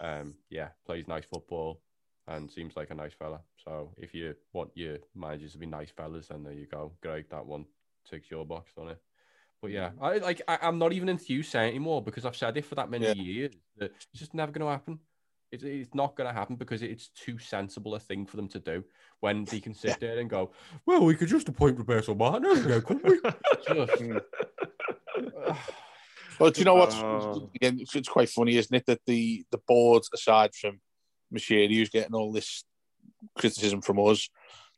[0.01, 1.81] Um, yeah, plays nice football
[2.27, 3.41] and seems like a nice fella.
[3.65, 6.93] So if you want your managers to be nice fellas, then there you go.
[7.03, 7.67] Great, that one
[8.09, 9.01] ticks your box on it.
[9.65, 12.55] But yeah, I like I, I'm not even enthused saying it anymore because I've said
[12.59, 13.15] it for that many Yeah.
[13.15, 14.99] years that it's just never going to happen.
[15.51, 18.59] It's, it's not going to happen because it's too sensible a thing for them to
[18.59, 18.85] do
[19.21, 20.51] when they can sit there and go,
[20.85, 23.19] well, we could just appoint Roberto Martinez, now, couldn't we?
[23.67, 24.21] Just, mm.
[26.39, 27.49] Well, do you know what's Oh.
[27.55, 27.79] again?
[27.81, 30.79] It's, it's quite funny, isn't it, that the the board, aside from
[31.35, 32.65] Moshiri, who's getting all this
[33.39, 34.29] criticism from us,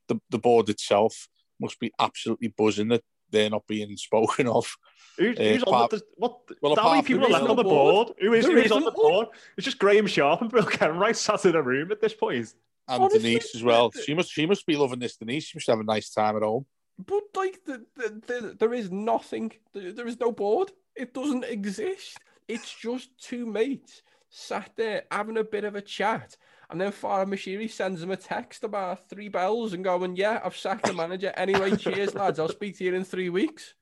[0.07, 1.26] the the board itself
[1.59, 3.03] must be absolutely buzzing that
[3.37, 4.76] they're not being spoken of.
[5.18, 6.41] Who's, Uh, on the, what?
[6.61, 8.12] well, how many people are left on the board?
[8.20, 9.28] Who is, who is on the isn't board?
[9.57, 12.53] It's just Graham Sharp and Bill Kenwright sat in a room at this point.
[12.89, 13.91] And Honestly, Denise as well.
[13.93, 15.16] She must she must be loving this.
[15.16, 16.66] Denise she must have a nice time at home.
[16.99, 19.53] But like, the, the, the, there is nothing.
[19.74, 20.72] There, there is no board.
[20.95, 22.18] It doesn't exist.
[22.49, 26.37] It's just two mates sat there having a bit of a chat,
[26.71, 30.57] and then Farhad Moshiri sends them a text about three bells and going, "Yeah, I've
[30.57, 31.33] sacked the manager.
[31.37, 32.39] Anyway, cheers, lads.
[32.39, 33.75] I'll speak to you in three weeks."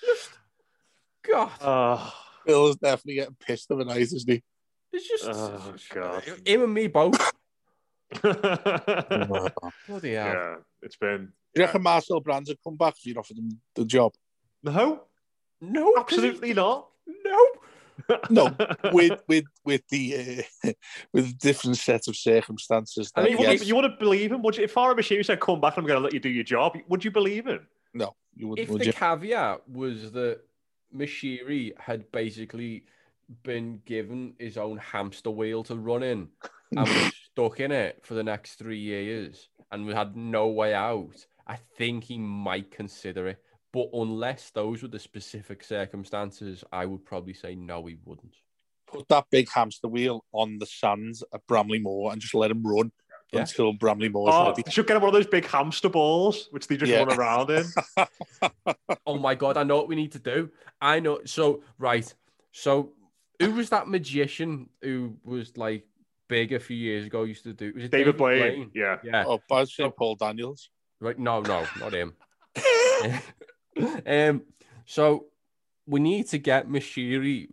[0.00, 0.30] Just,
[1.22, 2.14] God, Oh,
[2.46, 4.42] Bill's definitely getting pissed of a night, isn't he?
[4.92, 6.22] it's just Oh, God.
[6.46, 7.32] him and me both.
[8.22, 10.32] Bloody hell.
[10.32, 13.60] Yeah, it's been Do you reckon Marcel Brands would come back if you'd offered him
[13.74, 14.12] the job?
[14.62, 15.04] no,
[15.60, 15.94] No.
[15.98, 16.88] absolutely he- not.
[17.06, 17.46] no.
[18.30, 18.54] No,
[18.92, 20.72] with with with the uh,
[21.12, 23.12] with a different set of circumstances.
[23.16, 24.64] I mean, You, yes, wouldn't, you wouldn't believe him, would you?
[24.64, 27.04] If Farhad Moshiri said, "Come back, I'm going to let you do your job," would
[27.04, 27.66] you believe him?
[27.94, 28.64] no, you wouldn't.
[28.66, 28.92] if Would the you?
[28.92, 30.40] caveat was that
[30.94, 32.84] Moshiri had basically
[33.42, 36.28] been given his own hamster wheel to run in
[36.76, 40.74] and was stuck in it for the next three years and we had no way
[40.74, 43.42] out, I think he might consider it.
[43.72, 48.34] But unless those were the specific circumstances, I would probably say no, he wouldn't.
[48.86, 52.62] Put that big hamster wheel on the sands at Bramley Moore and just let him
[52.64, 52.90] run
[53.32, 53.40] Yeah.
[53.42, 54.62] until Bramley Moore's Oh, ready.
[54.64, 57.04] they should get one of those big hamster balls, which they just Yeah.
[57.04, 57.64] run around in.
[59.06, 60.50] Oh my god, I know what we need to do.
[60.80, 61.20] I know.
[61.24, 62.12] So right.
[62.52, 62.92] So
[63.38, 65.86] who was that magician who was like
[66.28, 67.22] big a few years ago?
[67.22, 68.98] Used to do was it David Blaine, yeah.
[69.04, 69.24] Yeah.
[69.26, 70.70] Oh, but I'd say So- Paul Daniels.
[71.00, 71.18] Right?
[71.18, 72.14] No, no, not him.
[74.06, 74.42] um.
[74.86, 75.26] So
[75.86, 77.48] we need to get Moshiri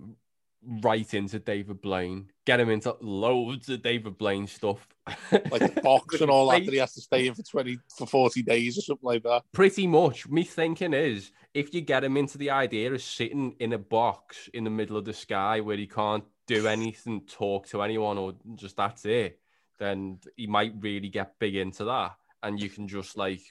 [0.68, 4.88] right into David Blaine, get him into loads of David Blaine stuff.
[5.32, 8.06] like the box and all that that he has to stay in for 20 for
[8.06, 9.44] 40 days or something like that.
[9.54, 10.28] Pretty much.
[10.28, 14.50] Me thinking is if you get him into the idea of sitting in a box
[14.54, 18.34] in the middle of the sky where he can't do anything, talk to anyone, or
[18.56, 19.40] just that's it,
[19.80, 22.16] then he might really get big into that.
[22.44, 23.42] And you can just like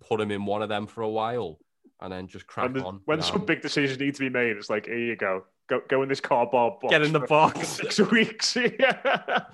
[0.00, 1.58] put him in one of them for a while
[2.02, 3.00] and then just crack And the- on.
[3.04, 3.30] when you know?
[3.30, 5.44] some big decisions need to be made, it's like, here you go.
[5.68, 6.90] Go, go in this cardboard box.
[6.92, 7.68] Get in the for box.
[7.80, 8.56] Six weeks.
[8.78, 8.98] Yeah.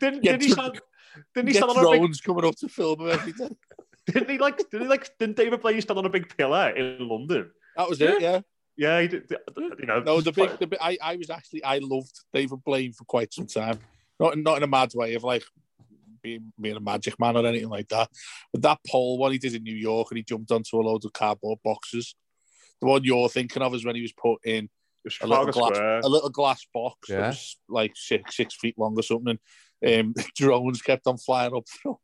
[0.00, 0.80] didn't, Get didn't he stand,
[1.34, 3.48] didn't he stand on a big, coming up to film him every day.
[4.06, 7.08] didn't he like didn't he like didn't David Blaine stand on a big pillar in
[7.08, 7.50] London?
[7.76, 8.40] That was it, yeah.
[8.76, 10.00] Yeah, he did, you know.
[10.00, 13.32] No, the big, the big I, I was actually, I loved David Blaine for quite
[13.32, 13.78] some time.
[14.18, 15.44] Not, not in a mad way of like
[16.24, 18.08] being, being a magic man or anything like that.
[18.52, 21.04] But that pole one he did in New York and he jumped onto a load
[21.04, 22.16] of cardboard boxes.
[22.80, 24.68] The one you're thinking of is when he was put in
[25.20, 27.26] a little, glass, a little glass box that Yeah.
[27.28, 29.38] was like six six feet long or something.
[29.82, 31.98] And um, drones kept on flying up, throwing,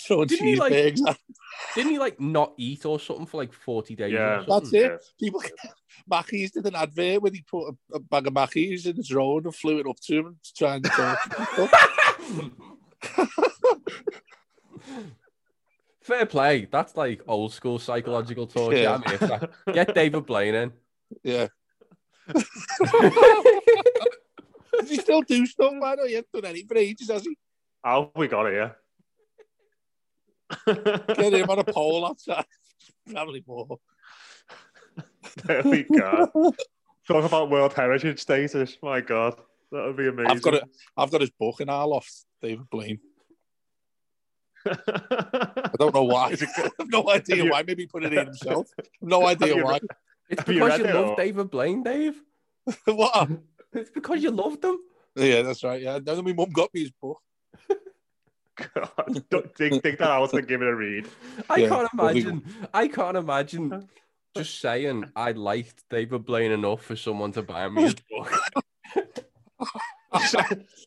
[0.00, 1.02] throwing Didn't he, like- cheesebags.
[1.08, 1.18] at
[1.76, 4.12] Didn't he like not eat or something for like 40 days?
[4.12, 4.44] Yeah.
[4.44, 4.72] something?
[4.72, 5.02] That's it.
[5.20, 5.40] People,
[6.10, 9.44] Mackies did an advert where he put a, a bag of Mackies in the drone
[9.44, 13.42] and flew it up to him and trying to talk to people.
[16.02, 16.66] Fair play.
[16.70, 18.78] That's like old school psychological torture.
[18.78, 18.94] Yeah.
[18.94, 19.50] I'm here for that.
[19.72, 20.72] Get David Blaine in.
[21.22, 21.46] Yeah.
[24.72, 25.96] Does he still do stuff, man?
[26.00, 27.36] Oh, he hasn't done any for ages, has he?
[27.84, 28.70] Oh, we got it, yeah.
[31.14, 32.44] Get him on a pole outside.
[33.10, 33.78] Probably more.
[35.44, 36.52] there we go.
[37.06, 38.76] Talk about World Heritage status.
[38.82, 39.34] My God,
[39.70, 40.30] that would be amazing.
[40.30, 40.64] I've got it.
[40.96, 43.00] I've got his book in our loft, David Blaine.
[44.66, 46.34] I don't know why.
[46.56, 47.62] I have no idea Have you- why.
[47.66, 48.68] Maybe he put it in himself.
[49.00, 49.80] no idea you why.
[50.30, 52.20] It's Have you because you, read love or- David Blaine, Dave.
[52.86, 53.28] what?
[53.72, 54.78] It's because you loved him.
[55.16, 55.80] Yeah, that's right.
[55.82, 57.18] Yeah, then my mum got me his book.
[58.74, 61.08] God, don't- dig, dig that out and give it a read.
[61.50, 62.20] I Yeah, can't lovely.
[62.20, 62.44] imagine.
[62.72, 63.88] I can't imagine
[64.36, 68.32] just saying I liked David Blaine enough for someone to buy me his book.
[70.28, 70.40] So,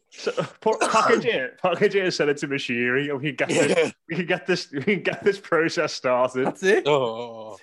[0.10, 3.52] so, put, package it, package it, and send it to Moshiri, and we can get
[3.52, 3.68] Yeah.
[3.74, 6.46] this, we can get this, we can get this process started.
[6.48, 6.88] That's it.
[6.88, 7.58] Oh,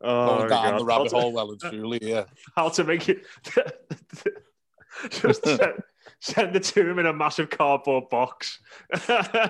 [0.00, 0.80] Oh, going down God.
[0.80, 1.98] the rabbit hole well and truly.
[2.00, 2.24] Yeah.
[2.54, 3.24] How to make it?
[5.10, 5.82] just send,
[6.20, 8.60] send it to him in a massive cardboard box.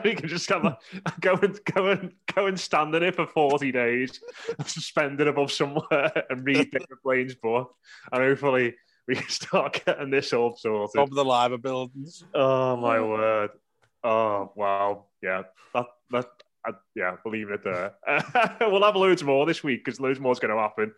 [0.03, 0.75] he can just come,
[1.21, 4.21] go and go and go and stand in it for forty days,
[4.65, 7.75] suspended above somewhere, and read David Blaine's book,
[8.13, 8.75] and hopefully
[9.09, 10.95] we can start getting this all sorted.
[10.95, 12.25] Top of the live buildings.
[12.35, 13.51] Oh my word!
[14.05, 15.07] Oh wow!
[15.23, 15.43] Yeah,
[15.75, 16.27] that that
[16.69, 17.95] uh, yeah, we'll leave it there.
[18.61, 20.93] we'll have loads more this week because loads more is going to happen.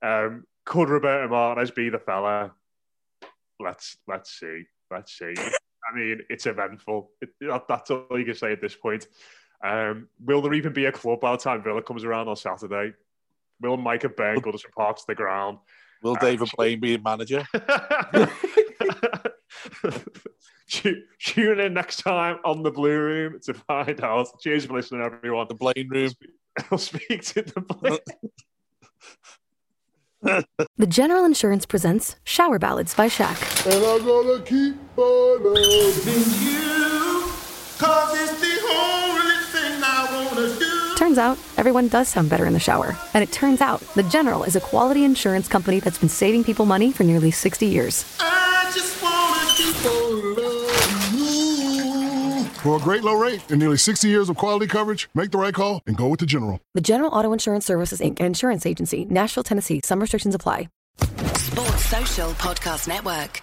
[0.00, 2.52] Um, could Roberto Martinez be the fella?
[3.58, 4.64] Let's let's see.
[4.90, 5.34] Let's see.
[5.36, 7.10] I mean, it's eventful.
[7.20, 9.08] It, that, that's all you can say at this point.
[9.64, 12.94] Um, will there even be a club by the time Villa comes around on Saturday?
[13.60, 15.58] Will Micah Byrne go to some parts of the ground?
[16.02, 17.44] Will David Blaine be a manager?
[20.68, 24.28] Tune in next time on the Blue Room to find out.
[24.40, 25.46] Cheers for listening, everyone.
[25.48, 26.10] The Blaine room.
[26.70, 27.98] I'll speak to the Blue.
[30.76, 33.66] The General Insurance presents Shower Ballads by Shaq.
[33.66, 37.24] And I'm gonna keep on loving you.
[37.76, 38.61] Cause it's the
[41.12, 42.96] Turns out, everyone does sound better in the shower.
[43.12, 46.64] And it turns out, The General is a quality insurance company that's been saving people
[46.64, 48.06] money for nearly 60 years.
[48.18, 50.36] I just wanna keep on
[52.40, 52.48] loving.
[52.62, 55.52] For a great low rate and nearly 60 years of quality coverage, make the right
[55.52, 56.60] call and go with the General.
[56.72, 59.82] The General Auto Insurance Services, Inc., an insurance agency, Nashville, Tennessee.
[59.84, 60.70] Some restrictions apply.
[61.34, 63.42] Sports Social Podcast Network.